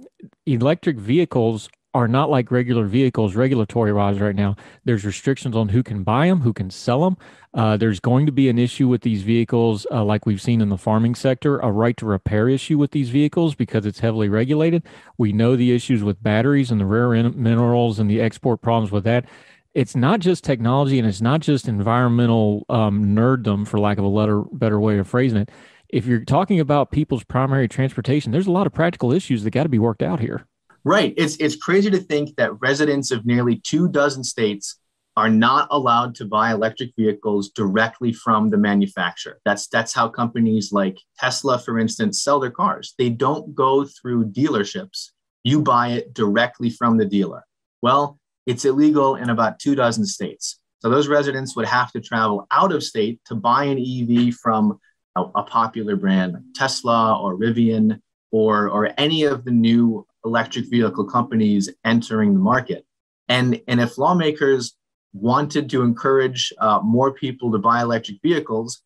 electric 0.46 0.98
vehicles 0.98 1.70
are 1.94 2.08
not 2.08 2.30
like 2.30 2.52
regular 2.52 2.86
vehicles 2.86 3.36
regulatory 3.36 3.92
wise 3.92 4.20
right 4.20 4.36
now. 4.36 4.56
There's 4.86 5.06
restrictions 5.06 5.56
on 5.56 5.70
who 5.70 5.82
can 5.82 6.04
buy 6.04 6.28
them, 6.28 6.42
who 6.42 6.54
can 6.54 6.70
sell 6.70 7.02
them. 7.02 7.18
Uh, 7.54 7.78
there's 7.78 8.00
going 8.00 8.28
to 8.28 8.32
be 8.32 8.48
an 8.48 8.60
issue 8.60 8.88
with 8.88 9.02
these 9.02 9.24
vehicles, 9.24 9.88
uh, 9.92 10.04
like 10.04 10.26
we've 10.28 10.42
seen 10.42 10.62
in 10.62 10.70
the 10.70 10.78
farming 10.78 11.16
sector, 11.16 11.58
a 11.60 11.72
right 11.72 11.98
to 11.98 12.06
repair 12.06 12.48
issue 12.48 12.78
with 12.78 12.92
these 12.92 13.10
vehicles 13.10 13.56
because 13.56 13.88
it's 13.88 14.00
heavily 14.00 14.30
regulated. 14.30 14.84
We 15.18 15.34
know 15.34 15.56
the 15.56 15.72
issues 15.72 16.04
with 16.04 16.22
batteries 16.22 16.70
and 16.70 16.80
the 16.80 16.86
rare 16.86 17.10
minerals 17.32 17.98
and 17.98 18.10
the 18.10 18.22
export 18.22 18.62
problems 18.62 18.92
with 18.92 19.04
that. 19.06 19.26
It's 19.74 19.96
not 19.96 20.20
just 20.20 20.44
technology 20.44 21.00
and 21.00 21.08
it's 21.08 21.22
not 21.22 21.42
just 21.42 21.68
environmental 21.68 22.66
um, 22.70 23.16
nerddom, 23.16 23.68
for 23.68 23.80
lack 23.80 23.98
of 23.98 24.04
a 24.04 24.10
letter, 24.10 24.42
better 24.52 24.80
way 24.80 25.00
of 25.00 25.08
phrasing 25.08 25.40
it. 25.40 25.50
If 25.90 26.06
you're 26.06 26.24
talking 26.24 26.60
about 26.60 26.92
people's 26.92 27.24
primary 27.24 27.68
transportation, 27.68 28.32
there's 28.32 28.48
a 28.48 28.52
lot 28.52 28.68
of 28.68 28.74
practical 28.74 29.12
issues 29.12 29.44
that 29.44 29.52
got 29.52 29.64
to 29.64 29.70
be 29.70 29.80
worked 29.80 30.04
out 30.04 30.20
here. 30.20 30.46
Right. 30.84 31.14
It's 31.18 31.36
it's 31.38 31.56
crazy 31.56 31.90
to 31.90 31.98
think 31.98 32.36
that 32.38 32.60
residents 32.62 33.12
of 33.12 33.26
nearly 33.26 33.56
two 33.56 33.90
dozen 33.90 34.24
states 34.24 34.80
are 35.18 35.30
not 35.30 35.68
allowed 35.72 36.16
to 36.16 36.26
buy 36.26 36.52
electric 36.52 36.92
vehicles 36.96 37.50
directly 37.50 38.14
from 38.14 38.50
the 38.50 38.58
manufacturer. 38.58 39.40
That's 39.44 39.68
that's 39.68 39.94
how 39.94 40.08
companies 40.10 40.72
like 40.72 41.00
Tesla, 41.18 41.60
for 41.60 41.80
instance, 41.80 42.24
sell 42.24 42.40
their 42.40 42.52
cars. 42.52 42.94
They 42.98 43.10
don't 43.10 43.54
go 43.54 43.84
through 43.84 44.32
dealerships. 44.32 45.10
You 45.44 45.62
buy 45.62 45.90
it 45.90 46.14
directly 46.14 46.70
from 46.70 46.98
the 46.98 47.06
dealer. 47.06 47.44
Well, 47.82 48.20
it's 48.46 48.64
illegal 48.64 49.16
in 49.16 49.30
about 49.30 49.60
two 49.60 49.76
dozen 49.76 50.06
states. 50.06 50.60
So 50.80 50.90
those 50.90 51.10
residents 51.10 51.56
would 51.56 51.68
have 51.68 51.92
to 51.92 52.00
travel 52.00 52.48
out 52.52 52.72
of 52.72 52.84
state 52.84 53.20
to 53.26 53.36
buy 53.36 53.66
an 53.66 53.78
EV 53.78 54.36
from 54.36 54.80
a, 55.16 55.24
a 55.36 55.44
popular 55.44 55.96
brand 55.96 56.34
like 56.34 56.44
Tesla 56.56 57.20
or 57.20 57.38
Rivian 57.38 58.00
or, 58.32 58.70
or 58.70 58.92
any 58.98 59.24
of 59.24 59.46
the 59.46 59.52
new 59.52 60.06
electric 60.26 60.70
vehicle 60.70 61.06
companies 61.06 61.70
entering 61.86 62.34
the 62.34 62.40
market. 62.40 62.86
And, 63.28 63.62
and 63.68 63.80
if 63.80 63.98
lawmakers 63.98 64.76
wanted 65.14 65.70
to 65.72 65.82
encourage 65.82 66.54
uh, 66.60 66.80
more 66.84 67.14
people 67.14 67.52
to 67.52 67.58
buy 67.58 67.82
electric 67.82 68.22
vehicles, 68.22 68.82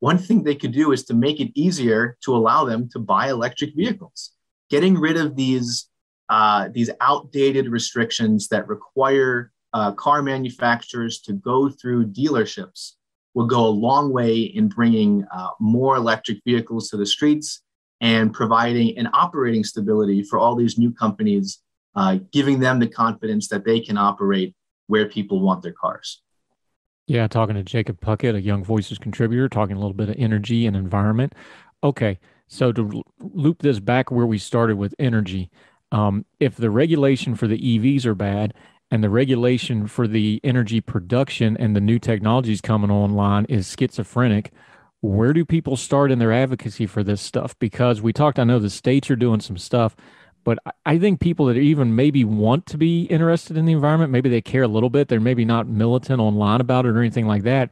one 0.00 0.18
thing 0.18 0.42
they 0.42 0.54
could 0.54 0.72
do 0.72 0.92
is 0.92 1.04
to 1.04 1.14
make 1.14 1.40
it 1.40 1.52
easier 1.54 2.16
to 2.24 2.34
allow 2.34 2.64
them 2.64 2.88
to 2.90 2.98
buy 2.98 3.28
electric 3.28 3.74
vehicles. 3.76 4.32
Getting 4.70 4.98
rid 4.98 5.16
of 5.16 5.36
these, 5.36 5.88
uh, 6.28 6.68
these 6.72 6.90
outdated 7.00 7.68
restrictions 7.68 8.48
that 8.48 8.66
require 8.68 9.52
uh, 9.72 9.92
car 9.92 10.22
manufacturers 10.22 11.20
to 11.20 11.32
go 11.34 11.68
through 11.68 12.06
dealerships 12.06 12.94
will 13.34 13.46
go 13.46 13.66
a 13.66 13.68
long 13.68 14.12
way 14.12 14.38
in 14.40 14.68
bringing 14.68 15.24
uh, 15.32 15.50
more 15.60 15.96
electric 15.96 16.38
vehicles 16.44 16.88
to 16.88 16.96
the 16.96 17.06
streets 17.06 17.62
and 18.00 18.32
providing 18.32 18.96
an 18.98 19.08
operating 19.12 19.62
stability 19.62 20.22
for 20.22 20.38
all 20.38 20.56
these 20.56 20.78
new 20.78 20.92
companies, 20.92 21.60
uh, 21.94 22.18
giving 22.32 22.58
them 22.60 22.78
the 22.78 22.88
confidence 22.88 23.48
that 23.48 23.64
they 23.64 23.80
can 23.80 23.98
operate 23.98 24.54
where 24.86 25.06
people 25.06 25.40
want 25.40 25.62
their 25.62 25.72
cars. 25.72 26.22
Yeah, 27.06 27.26
talking 27.26 27.56
to 27.56 27.62
Jacob 27.62 28.00
Puckett, 28.00 28.36
a 28.36 28.40
Young 28.40 28.64
Voices 28.64 28.98
contributor, 28.98 29.48
talking 29.48 29.76
a 29.76 29.80
little 29.80 29.94
bit 29.94 30.08
of 30.08 30.16
energy 30.18 30.66
and 30.66 30.76
environment. 30.76 31.34
Okay, 31.82 32.18
so 32.46 32.72
to 32.72 33.02
loop 33.20 33.62
this 33.62 33.80
back 33.80 34.10
where 34.10 34.26
we 34.26 34.38
started 34.38 34.76
with 34.76 34.94
energy, 34.98 35.50
um, 35.92 36.24
if 36.38 36.56
the 36.56 36.70
regulation 36.70 37.34
for 37.34 37.46
the 37.48 37.58
EVs 37.58 38.06
are 38.06 38.14
bad 38.14 38.54
and 38.90 39.04
the 39.04 39.10
regulation 39.10 39.86
for 39.86 40.08
the 40.08 40.40
energy 40.42 40.80
production 40.80 41.56
and 41.56 41.76
the 41.76 41.80
new 41.80 41.98
technologies 41.98 42.60
coming 42.60 42.90
online 42.90 43.44
is 43.46 43.74
schizophrenic, 43.78 44.52
where 45.00 45.32
do 45.32 45.44
people 45.44 45.76
start 45.76 46.10
in 46.10 46.18
their 46.18 46.32
advocacy 46.32 46.86
for 46.86 47.02
this 47.02 47.20
stuff? 47.20 47.58
Because 47.58 48.02
we 48.02 48.12
talked, 48.12 48.38
I 48.38 48.44
know 48.44 48.58
the 48.58 48.68
states 48.68 49.10
are 49.10 49.16
doing 49.16 49.40
some 49.40 49.56
stuff, 49.56 49.96
but 50.44 50.58
I 50.84 50.98
think 50.98 51.20
people 51.20 51.46
that 51.46 51.56
even 51.56 51.94
maybe 51.94 52.24
want 52.24 52.66
to 52.66 52.78
be 52.78 53.04
interested 53.04 53.56
in 53.56 53.64
the 53.64 53.72
environment, 53.72 54.10
maybe 54.10 54.28
they 54.28 54.40
care 54.40 54.62
a 54.62 54.68
little 54.68 54.90
bit, 54.90 55.08
they're 55.08 55.20
maybe 55.20 55.44
not 55.44 55.68
militant 55.68 56.20
online 56.20 56.60
about 56.60 56.86
it 56.86 56.90
or 56.90 56.98
anything 57.00 57.26
like 57.26 57.44
that. 57.44 57.70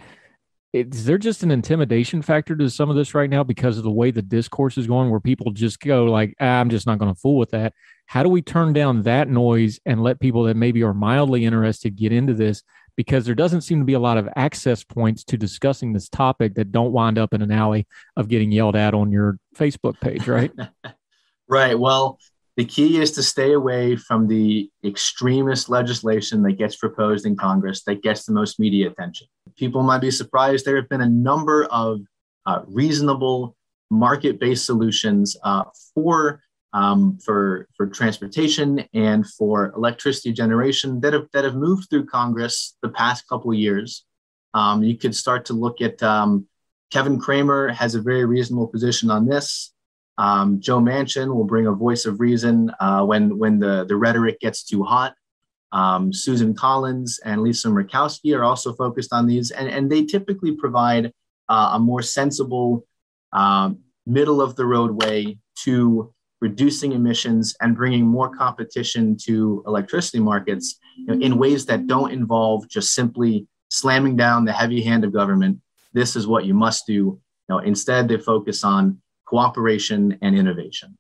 Is 0.73 1.07
there 1.07 1.19
just 1.19 1.43
an 1.43 1.51
intimidation 1.51 2.21
factor 2.21 2.55
to 2.55 2.69
some 2.69 2.91
of 2.91 2.97
this 2.97 3.15
right 3.15 3.31
now 3.31 3.43
because 3.43 3.79
of 3.79 3.85
the 3.85 3.91
way 3.91 4.11
the 4.11 4.21
discourse 4.21 4.77
is 4.77 4.87
going, 4.87 5.09
where 5.09 5.21
people 5.21 5.51
just 5.51 5.81
go 5.81 6.05
like, 6.05 6.35
ah, 6.41 6.61
"I'm 6.61 6.69
just 6.69 6.87
not 6.87 6.99
going 6.99 7.13
to 7.13 7.19
fool 7.19 7.39
with 7.39 7.51
that." 7.51 7.73
How 8.07 8.23
do 8.23 8.29
we 8.29 8.43
turn 8.43 8.75
down 8.75 9.03
that 9.03 9.29
noise 9.29 9.81
and 9.87 10.03
let 10.03 10.21
people 10.21 10.43
that 10.45 10.57
maybe 10.57 10.83
are 10.83 10.95
mildly 10.95 11.47
interested 11.47 11.97
get 11.97 12.13
into 12.13 12.35
this? 12.35 12.63
Because 12.97 13.25
there 13.25 13.35
doesn't 13.35 13.63
seem 13.63 13.79
to 13.79 13.85
be 13.85 13.95
a 13.95 13.99
lot 13.99 14.19
of 14.19 14.29
access 14.37 14.85
points 14.85 15.25
to 15.25 15.39
discussing 15.39 15.93
this 15.93 16.09
topic 16.09 16.55
that 16.55 16.73
don't 16.73 16.93
wind 16.93 17.19
up 17.19 17.33
in 17.33 17.43
an 17.43 17.53
alley 17.53 17.87
of 18.17 18.29
getting 18.29 18.51
yelled 18.53 18.77
at 18.77 18.93
on 18.93 19.11
your 19.11 19.39
Facebook 19.57 19.99
page, 20.01 20.27
right? 20.27 20.53
right. 21.49 21.79
Well, 21.79 22.19
the 22.59 22.65
key 22.65 23.01
is 23.01 23.13
to 23.13 23.23
stay 23.23 23.53
away 23.53 23.95
from 23.95 24.27
the 24.27 24.69
extremist 24.85 25.69
legislation 25.69 26.43
that 26.43 26.55
gets 26.55 26.77
proposed 26.77 27.25
in 27.25 27.37
Congress 27.37 27.85
that 27.85 28.03
gets 28.03 28.25
the 28.25 28.33
most 28.33 28.59
media 28.59 28.91
attention. 28.91 29.29
People 29.59 29.83
might 29.83 30.01
be 30.01 30.11
surprised. 30.11 30.65
There 30.65 30.77
have 30.77 30.89
been 30.89 31.01
a 31.01 31.09
number 31.09 31.65
of 31.65 32.01
uh, 32.47 32.63
reasonable 32.67 33.57
market 33.91 34.39
based 34.41 34.65
solutions 34.65 35.37
uh, 35.43 35.65
for. 35.95 36.41
Um, 36.75 37.19
for 37.25 37.67
for 37.75 37.87
transportation 37.87 38.85
and 38.93 39.27
for 39.27 39.73
electricity 39.75 40.35
generation 40.35 41.01
that 41.01 41.15
have 41.15 41.27
that 41.33 41.45
have 41.45 41.55
moved 41.55 41.89
through 41.89 42.05
Congress 42.05 42.77
the 42.83 42.91
past 42.91 43.27
couple 43.27 43.51
of 43.51 43.57
years. 43.57 44.05
Um, 44.53 44.83
you 44.83 44.99
could 44.99 45.17
start 45.17 45.47
to 45.47 45.55
look 45.55 45.81
at 45.81 46.03
um, 46.03 46.47
Kevin 46.91 47.19
Cramer 47.19 47.69
has 47.69 47.95
a 47.95 48.03
very 48.03 48.25
reasonable 48.25 48.67
position 48.67 49.11
on 49.11 49.27
this. 49.27 49.73
Um, 50.17 50.61
Joe 50.61 50.81
Manchin 50.81 51.35
will 51.35 51.45
bring 51.45 51.67
a 51.67 51.73
voice 51.73 52.07
of 52.07 52.21
reason 52.21 52.73
uh, 52.81 53.05
when 53.05 53.39
when 53.39 53.59
the 53.59 53.85
the 53.85 53.97
rhetoric 53.97 54.41
gets 54.41 54.65
too 54.65 54.83
hot. 54.83 55.15
Um, 55.73 56.13
Susan 56.13 56.55
Collins 56.55 57.21
and 57.25 57.43
Lisa 57.43 57.69
Murkowski 57.69 58.37
are 58.37 58.45
also 58.45 58.73
focused 58.73 59.13
on 59.13 59.27
these, 59.27 59.51
and, 59.51 59.69
and 59.69 59.91
they 59.91 60.05
typically 60.05 60.53
provide 60.53 61.13
uh, 61.49 61.73
a 61.75 61.79
more 61.79 62.03
sensible, 62.03 62.87
um, 63.33 63.79
middle 64.07 64.41
of 64.41 64.57
the 64.57 64.65
road 64.65 65.03
way 65.03 65.39
to 65.65 66.13
reducing 66.41 66.93
emissions 66.93 67.55
and 67.61 67.77
bringing 67.77 68.07
more 68.07 68.35
competition 68.35 69.17
to 69.25 69.63
electricity 69.67 70.21
markets 70.21 70.79
you 70.97 71.07
know, 71.07 71.21
in 71.21 71.37
ways 71.37 71.67
that 71.67 71.87
don't 71.87 72.13
involve 72.13 72.69
just 72.69 72.95
simply 72.95 73.47
slamming 73.71 74.17
down 74.17 74.45
the 74.45 74.53
heavy 74.53 74.81
hand 74.81 75.05
of 75.05 75.13
government. 75.13 75.59
This 75.93 76.17
is 76.17 76.27
what 76.27 76.45
you 76.45 76.55
must 76.55 76.87
do. 76.87 76.93
You 76.93 77.21
know, 77.49 77.59
instead, 77.59 78.09
they 78.09 78.19
focus 78.19 78.63
on 78.63 79.01
cooperation, 79.29 80.19
and 80.23 80.37
innovation. 80.37 80.97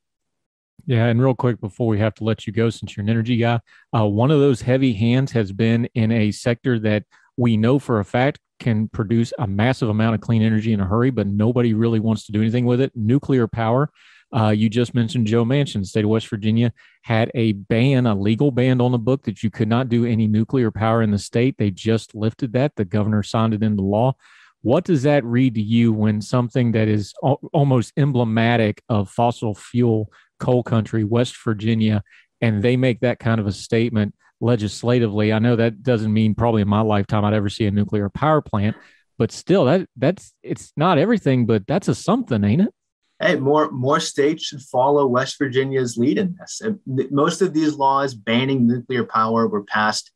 Yeah, 0.88 1.04
and 1.04 1.21
real 1.21 1.35
quick 1.35 1.61
before 1.61 1.87
we 1.87 1.99
have 1.99 2.14
to 2.14 2.25
let 2.25 2.47
you 2.47 2.52
go, 2.54 2.71
since 2.71 2.97
you're 2.97 3.04
an 3.04 3.11
energy 3.11 3.37
guy, 3.37 3.61
uh, 3.95 4.07
one 4.07 4.30
of 4.30 4.40
those 4.40 4.62
heavy 4.62 4.95
hands 4.95 5.30
has 5.33 5.52
been 5.52 5.85
in 5.95 6.11
a 6.11 6.30
sector 6.30 6.78
that 6.78 7.04
we 7.37 7.59
know 7.59 7.78
for 7.78 8.00
a 8.00 8.07
fact 8.07 8.38
can 8.59 8.88
produce 8.88 9.35
a 9.38 9.47
massive 9.47 9.90
amount 9.90 10.14
of 10.14 10.23
clean 10.23 10.40
energy 10.40 10.73
in 10.73 10.80
a 10.80 10.87
hurry, 10.87 11.11
but 11.11 11.26
nobody 11.26 11.75
really 11.75 12.00
wants 12.00 12.25
to 12.25 12.33
do 12.33 12.40
anything 12.40 12.64
with 12.64 12.81
it. 12.81 12.90
Nuclear 12.94 13.46
power. 13.46 13.90
Uh, 14.35 14.48
you 14.48 14.70
just 14.70 14.94
mentioned 14.94 15.27
Joe 15.27 15.44
Manchin, 15.44 15.85
state 15.85 16.05
of 16.05 16.11
West 16.11 16.27
Virginia, 16.29 16.72
had 17.03 17.31
a 17.35 17.53
ban, 17.53 18.07
a 18.07 18.14
legal 18.14 18.51
ban 18.51 18.81
on 18.81 18.92
the 18.92 18.98
book 18.98 19.24
that 19.24 19.42
you 19.42 19.51
could 19.51 19.68
not 19.68 19.90
do 19.90 20.07
any 20.07 20.27
nuclear 20.27 20.70
power 20.70 21.03
in 21.03 21.11
the 21.11 21.18
state. 21.18 21.57
They 21.59 21.70
just 21.70 22.14
lifted 22.14 22.55
that. 22.55 22.77
The 22.77 22.87
governor 22.87 23.22
signed 23.22 23.53
it 23.53 23.62
into 23.62 23.83
law. 23.83 24.14
What 24.62 24.85
does 24.85 25.03
that 25.03 25.22
read 25.24 25.55
to 25.55 25.62
you 25.62 25.92
when 25.92 26.22
something 26.22 26.72
that 26.72 26.88
is 26.88 27.12
almost 27.22 27.92
emblematic 27.98 28.83
of 28.88 29.11
fossil 29.11 29.55
fuel 29.55 30.11
coal 30.38 30.62
country, 30.62 31.05
West 31.05 31.37
Virginia, 31.44 32.03
and 32.40 32.62
they 32.62 32.77
make 32.77 33.01
that 33.01 33.18
kind 33.18 33.40
of 33.40 33.46
a 33.46 33.53
statement 33.53 34.14
legislatively? 34.40 35.33
I 35.33 35.38
know 35.38 35.57
that 35.57 35.83
doesn't 35.83 36.12
mean 36.12 36.35
probably 36.35 36.62
in 36.62 36.68
my 36.68 36.81
lifetime 36.81 37.24
I'd 37.24 37.35
ever 37.35 37.48
see 37.48 37.66
a 37.66 37.70
nuclear 37.70 38.09
power 38.09 38.40
plant, 38.40 38.77
but 39.18 39.33
still, 39.33 39.64
that 39.64 39.88
that's 39.96 40.33
it's 40.42 40.72
not 40.77 40.98
everything, 40.98 41.46
but 41.46 41.66
that's 41.66 41.88
a 41.88 41.94
something, 41.94 42.44
ain't 42.44 42.62
it? 42.62 42.74
Hey, 43.20 43.35
more 43.35 43.70
more 43.70 43.98
states 43.98 44.44
should 44.44 44.62
follow 44.62 45.07
West 45.07 45.38
Virginia's 45.38 45.96
lead 45.96 46.18
in 46.18 46.37
this. 46.38 46.62
Most 47.11 47.42
of 47.42 47.53
these 47.53 47.74
laws 47.74 48.14
banning 48.14 48.68
nuclear 48.68 49.05
power 49.05 49.48
were 49.48 49.64
passed 49.64 50.12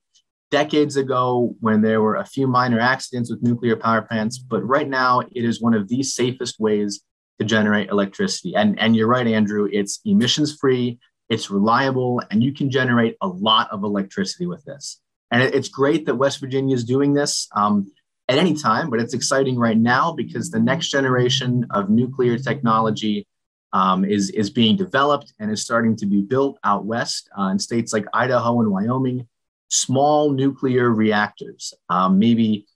decades 0.52 0.96
ago 0.96 1.56
when 1.60 1.82
there 1.82 2.00
were 2.00 2.16
a 2.16 2.26
few 2.26 2.46
minor 2.46 2.78
accidents 2.78 3.30
with 3.30 3.42
nuclear 3.42 3.74
power 3.74 4.02
plants, 4.02 4.38
but 4.38 4.62
right 4.62 4.88
now 4.88 5.20
it 5.20 5.44
is 5.44 5.60
one 5.60 5.74
of 5.74 5.88
the 5.88 6.02
safest 6.02 6.60
ways 6.60 7.02
to 7.42 7.48
generate 7.48 7.88
electricity. 7.90 8.54
And, 8.54 8.78
and 8.78 8.94
you're 8.96 9.08
right, 9.08 9.26
Andrew, 9.26 9.68
it's 9.70 10.00
emissions 10.04 10.56
free, 10.56 10.98
it's 11.28 11.50
reliable, 11.50 12.22
and 12.30 12.42
you 12.42 12.52
can 12.52 12.70
generate 12.70 13.16
a 13.20 13.28
lot 13.28 13.70
of 13.70 13.84
electricity 13.84 14.46
with 14.46 14.64
this. 14.64 15.00
And 15.30 15.42
it, 15.42 15.54
it's 15.54 15.68
great 15.68 16.06
that 16.06 16.14
West 16.16 16.40
Virginia 16.40 16.74
is 16.74 16.84
doing 16.84 17.14
this 17.14 17.48
um, 17.54 17.90
at 18.28 18.38
any 18.38 18.54
time, 18.54 18.90
but 18.90 19.00
it's 19.00 19.14
exciting 19.14 19.56
right 19.56 19.78
now 19.78 20.12
because 20.12 20.50
the 20.50 20.60
next 20.60 20.88
generation 20.88 21.66
of 21.70 21.90
nuclear 21.90 22.38
technology 22.38 23.26
um, 23.72 24.04
is, 24.04 24.30
is 24.30 24.50
being 24.50 24.76
developed 24.76 25.32
and 25.38 25.50
is 25.50 25.62
starting 25.62 25.96
to 25.96 26.06
be 26.06 26.20
built 26.20 26.58
out 26.62 26.84
west 26.84 27.30
uh, 27.38 27.44
in 27.44 27.58
states 27.58 27.92
like 27.92 28.04
Idaho 28.12 28.60
and 28.60 28.70
Wyoming 28.70 29.26
small 29.72 30.30
nuclear 30.30 30.90
reactors, 30.90 31.72
um, 31.88 32.18
maybe 32.18 32.44
you 32.44 32.66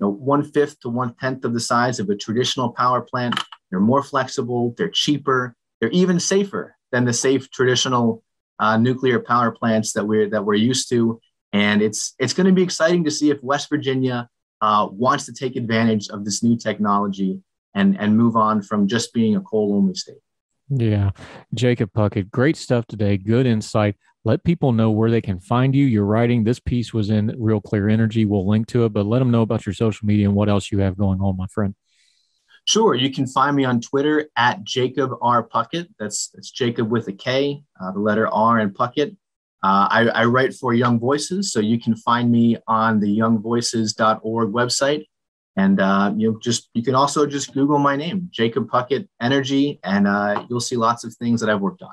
know, 0.00 0.08
one 0.08 0.42
fifth 0.42 0.80
to 0.80 0.88
one 0.88 1.14
tenth 1.14 1.44
of 1.44 1.54
the 1.54 1.60
size 1.60 2.00
of 2.00 2.10
a 2.10 2.16
traditional 2.16 2.70
power 2.72 3.00
plant. 3.00 3.38
They're 3.70 3.80
more 3.80 4.02
flexible, 4.02 4.74
they're 4.76 4.90
cheaper, 4.90 5.54
they're 5.80 5.90
even 5.90 6.20
safer 6.20 6.76
than 6.92 7.04
the 7.04 7.12
safe 7.12 7.50
traditional 7.50 8.22
uh, 8.58 8.76
nuclear 8.76 9.20
power 9.20 9.52
plants 9.52 9.92
that 9.94 10.06
we're 10.06 10.28
that 10.30 10.44
we're 10.44 10.54
used 10.54 10.88
to. 10.90 11.20
And 11.52 11.82
it's 11.82 12.14
it's 12.18 12.32
going 12.32 12.46
to 12.46 12.52
be 12.52 12.62
exciting 12.62 13.04
to 13.04 13.10
see 13.10 13.30
if 13.30 13.42
West 13.42 13.68
Virginia 13.68 14.28
uh, 14.60 14.88
wants 14.90 15.26
to 15.26 15.32
take 15.32 15.56
advantage 15.56 16.08
of 16.08 16.24
this 16.24 16.42
new 16.42 16.56
technology 16.56 17.40
and 17.74 17.98
and 17.98 18.16
move 18.16 18.36
on 18.36 18.62
from 18.62 18.88
just 18.88 19.12
being 19.12 19.36
a 19.36 19.40
coal 19.40 19.74
only 19.74 19.94
state. 19.94 20.18
Yeah, 20.68 21.10
Jacob 21.54 21.92
Puckett, 21.92 22.30
great 22.30 22.56
stuff 22.56 22.86
today. 22.86 23.16
Good 23.16 23.46
insight 23.46 23.96
let 24.24 24.44
people 24.44 24.72
know 24.72 24.90
where 24.90 25.10
they 25.10 25.20
can 25.20 25.40
find 25.40 25.74
you. 25.74 25.86
Your 25.86 26.04
writing, 26.04 26.44
this 26.44 26.60
piece 26.60 26.92
was 26.92 27.10
in 27.10 27.34
Real 27.38 27.60
Clear 27.60 27.88
Energy. 27.88 28.26
We'll 28.26 28.46
link 28.46 28.66
to 28.68 28.84
it, 28.84 28.92
but 28.92 29.06
let 29.06 29.18
them 29.18 29.30
know 29.30 29.42
about 29.42 29.64
your 29.64 29.72
social 29.72 30.06
media 30.06 30.26
and 30.26 30.34
what 30.34 30.48
else 30.48 30.70
you 30.70 30.78
have 30.80 30.98
going 30.98 31.20
on, 31.20 31.36
my 31.36 31.46
friend. 31.46 31.74
Sure. 32.70 32.94
You 32.94 33.10
can 33.10 33.26
find 33.26 33.56
me 33.56 33.64
on 33.64 33.80
Twitter 33.80 34.30
at 34.36 34.62
Jacob 34.62 35.10
R. 35.20 35.42
Puckett. 35.42 35.88
That's, 35.98 36.28
that's 36.28 36.52
Jacob 36.52 36.88
with 36.88 37.08
a 37.08 37.12
K, 37.12 37.64
uh, 37.82 37.90
the 37.90 37.98
letter 37.98 38.28
R 38.28 38.60
and 38.60 38.72
Puckett. 38.72 39.16
Uh, 39.60 39.88
I, 39.90 40.08
I, 40.14 40.24
write 40.26 40.54
for 40.54 40.72
Young 40.72 41.00
Voices, 41.00 41.52
so 41.52 41.58
you 41.58 41.80
can 41.80 41.96
find 41.96 42.30
me 42.30 42.58
on 42.68 43.00
the 43.00 43.08
youngvoices.org 43.08 44.52
website. 44.52 45.06
And 45.56 45.80
uh, 45.80 46.14
you 46.16 46.30
know, 46.30 46.38
just 46.38 46.70
you 46.72 46.84
can 46.84 46.94
also 46.94 47.26
just 47.26 47.52
Google 47.54 47.80
my 47.80 47.96
name, 47.96 48.28
Jacob 48.30 48.70
Puckett 48.70 49.08
Energy, 49.20 49.80
and 49.82 50.06
uh, 50.06 50.46
you'll 50.48 50.60
see 50.60 50.76
lots 50.76 51.02
of 51.02 51.12
things 51.16 51.40
that 51.40 51.50
I've 51.50 51.60
worked 51.60 51.82
on. 51.82 51.90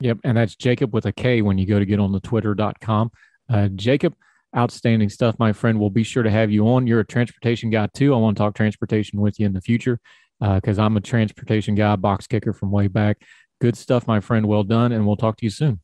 Yep. 0.00 0.18
And 0.22 0.36
that's 0.36 0.54
Jacob 0.54 0.92
with 0.92 1.06
a 1.06 1.12
K 1.12 1.40
when 1.40 1.56
you 1.56 1.64
go 1.64 1.78
to 1.78 1.86
get 1.86 1.98
on 1.98 2.12
the 2.12 2.20
twitter.com. 2.20 3.10
Uh, 3.48 3.68
Jacob, 3.68 4.14
outstanding 4.56 5.08
stuff, 5.08 5.36
my 5.38 5.52
friend. 5.52 5.80
We'll 5.80 5.90
be 5.90 6.04
sure 6.04 6.22
to 6.22 6.30
have 6.30 6.50
you 6.50 6.68
on. 6.68 6.86
You're 6.86 7.00
a 7.00 7.06
transportation 7.06 7.70
guy 7.70 7.88
too. 7.94 8.14
I 8.14 8.18
want 8.18 8.36
to 8.36 8.42
talk 8.42 8.54
transportation 8.54 9.20
with 9.20 9.38
you 9.40 9.46
in 9.46 9.52
the 9.52 9.60
future 9.60 9.98
because 10.40 10.78
uh, 10.78 10.84
I'm 10.84 10.96
a 10.96 11.00
transportation 11.00 11.74
guy, 11.74 11.96
box 11.96 12.26
kicker 12.26 12.52
from 12.52 12.70
way 12.70 12.88
back. 12.88 13.18
Good 13.60 13.76
stuff, 13.76 14.06
my 14.06 14.20
friend. 14.20 14.46
Well 14.46 14.64
done. 14.64 14.92
And 14.92 15.06
we'll 15.06 15.16
talk 15.16 15.36
to 15.38 15.46
you 15.46 15.50
soon. 15.50 15.80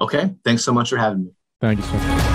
Okay. 0.00 0.34
Thanks 0.44 0.64
so 0.64 0.72
much 0.72 0.90
for 0.90 0.96
having 0.96 1.24
me. 1.24 1.30
Thank 1.60 1.80
you, 1.80 1.84
sir. 1.84 2.32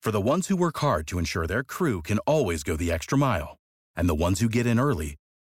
For 0.00 0.12
the 0.12 0.20
ones 0.20 0.48
who 0.48 0.56
work 0.56 0.78
hard 0.78 1.06
to 1.08 1.18
ensure 1.18 1.46
their 1.46 1.62
crew 1.62 2.00
can 2.00 2.18
always 2.20 2.62
go 2.62 2.76
the 2.76 2.90
extra 2.90 3.18
mile, 3.18 3.58
and 3.94 4.08
the 4.08 4.14
ones 4.14 4.40
who 4.40 4.48
get 4.48 4.66
in 4.66 4.80
early 4.80 5.16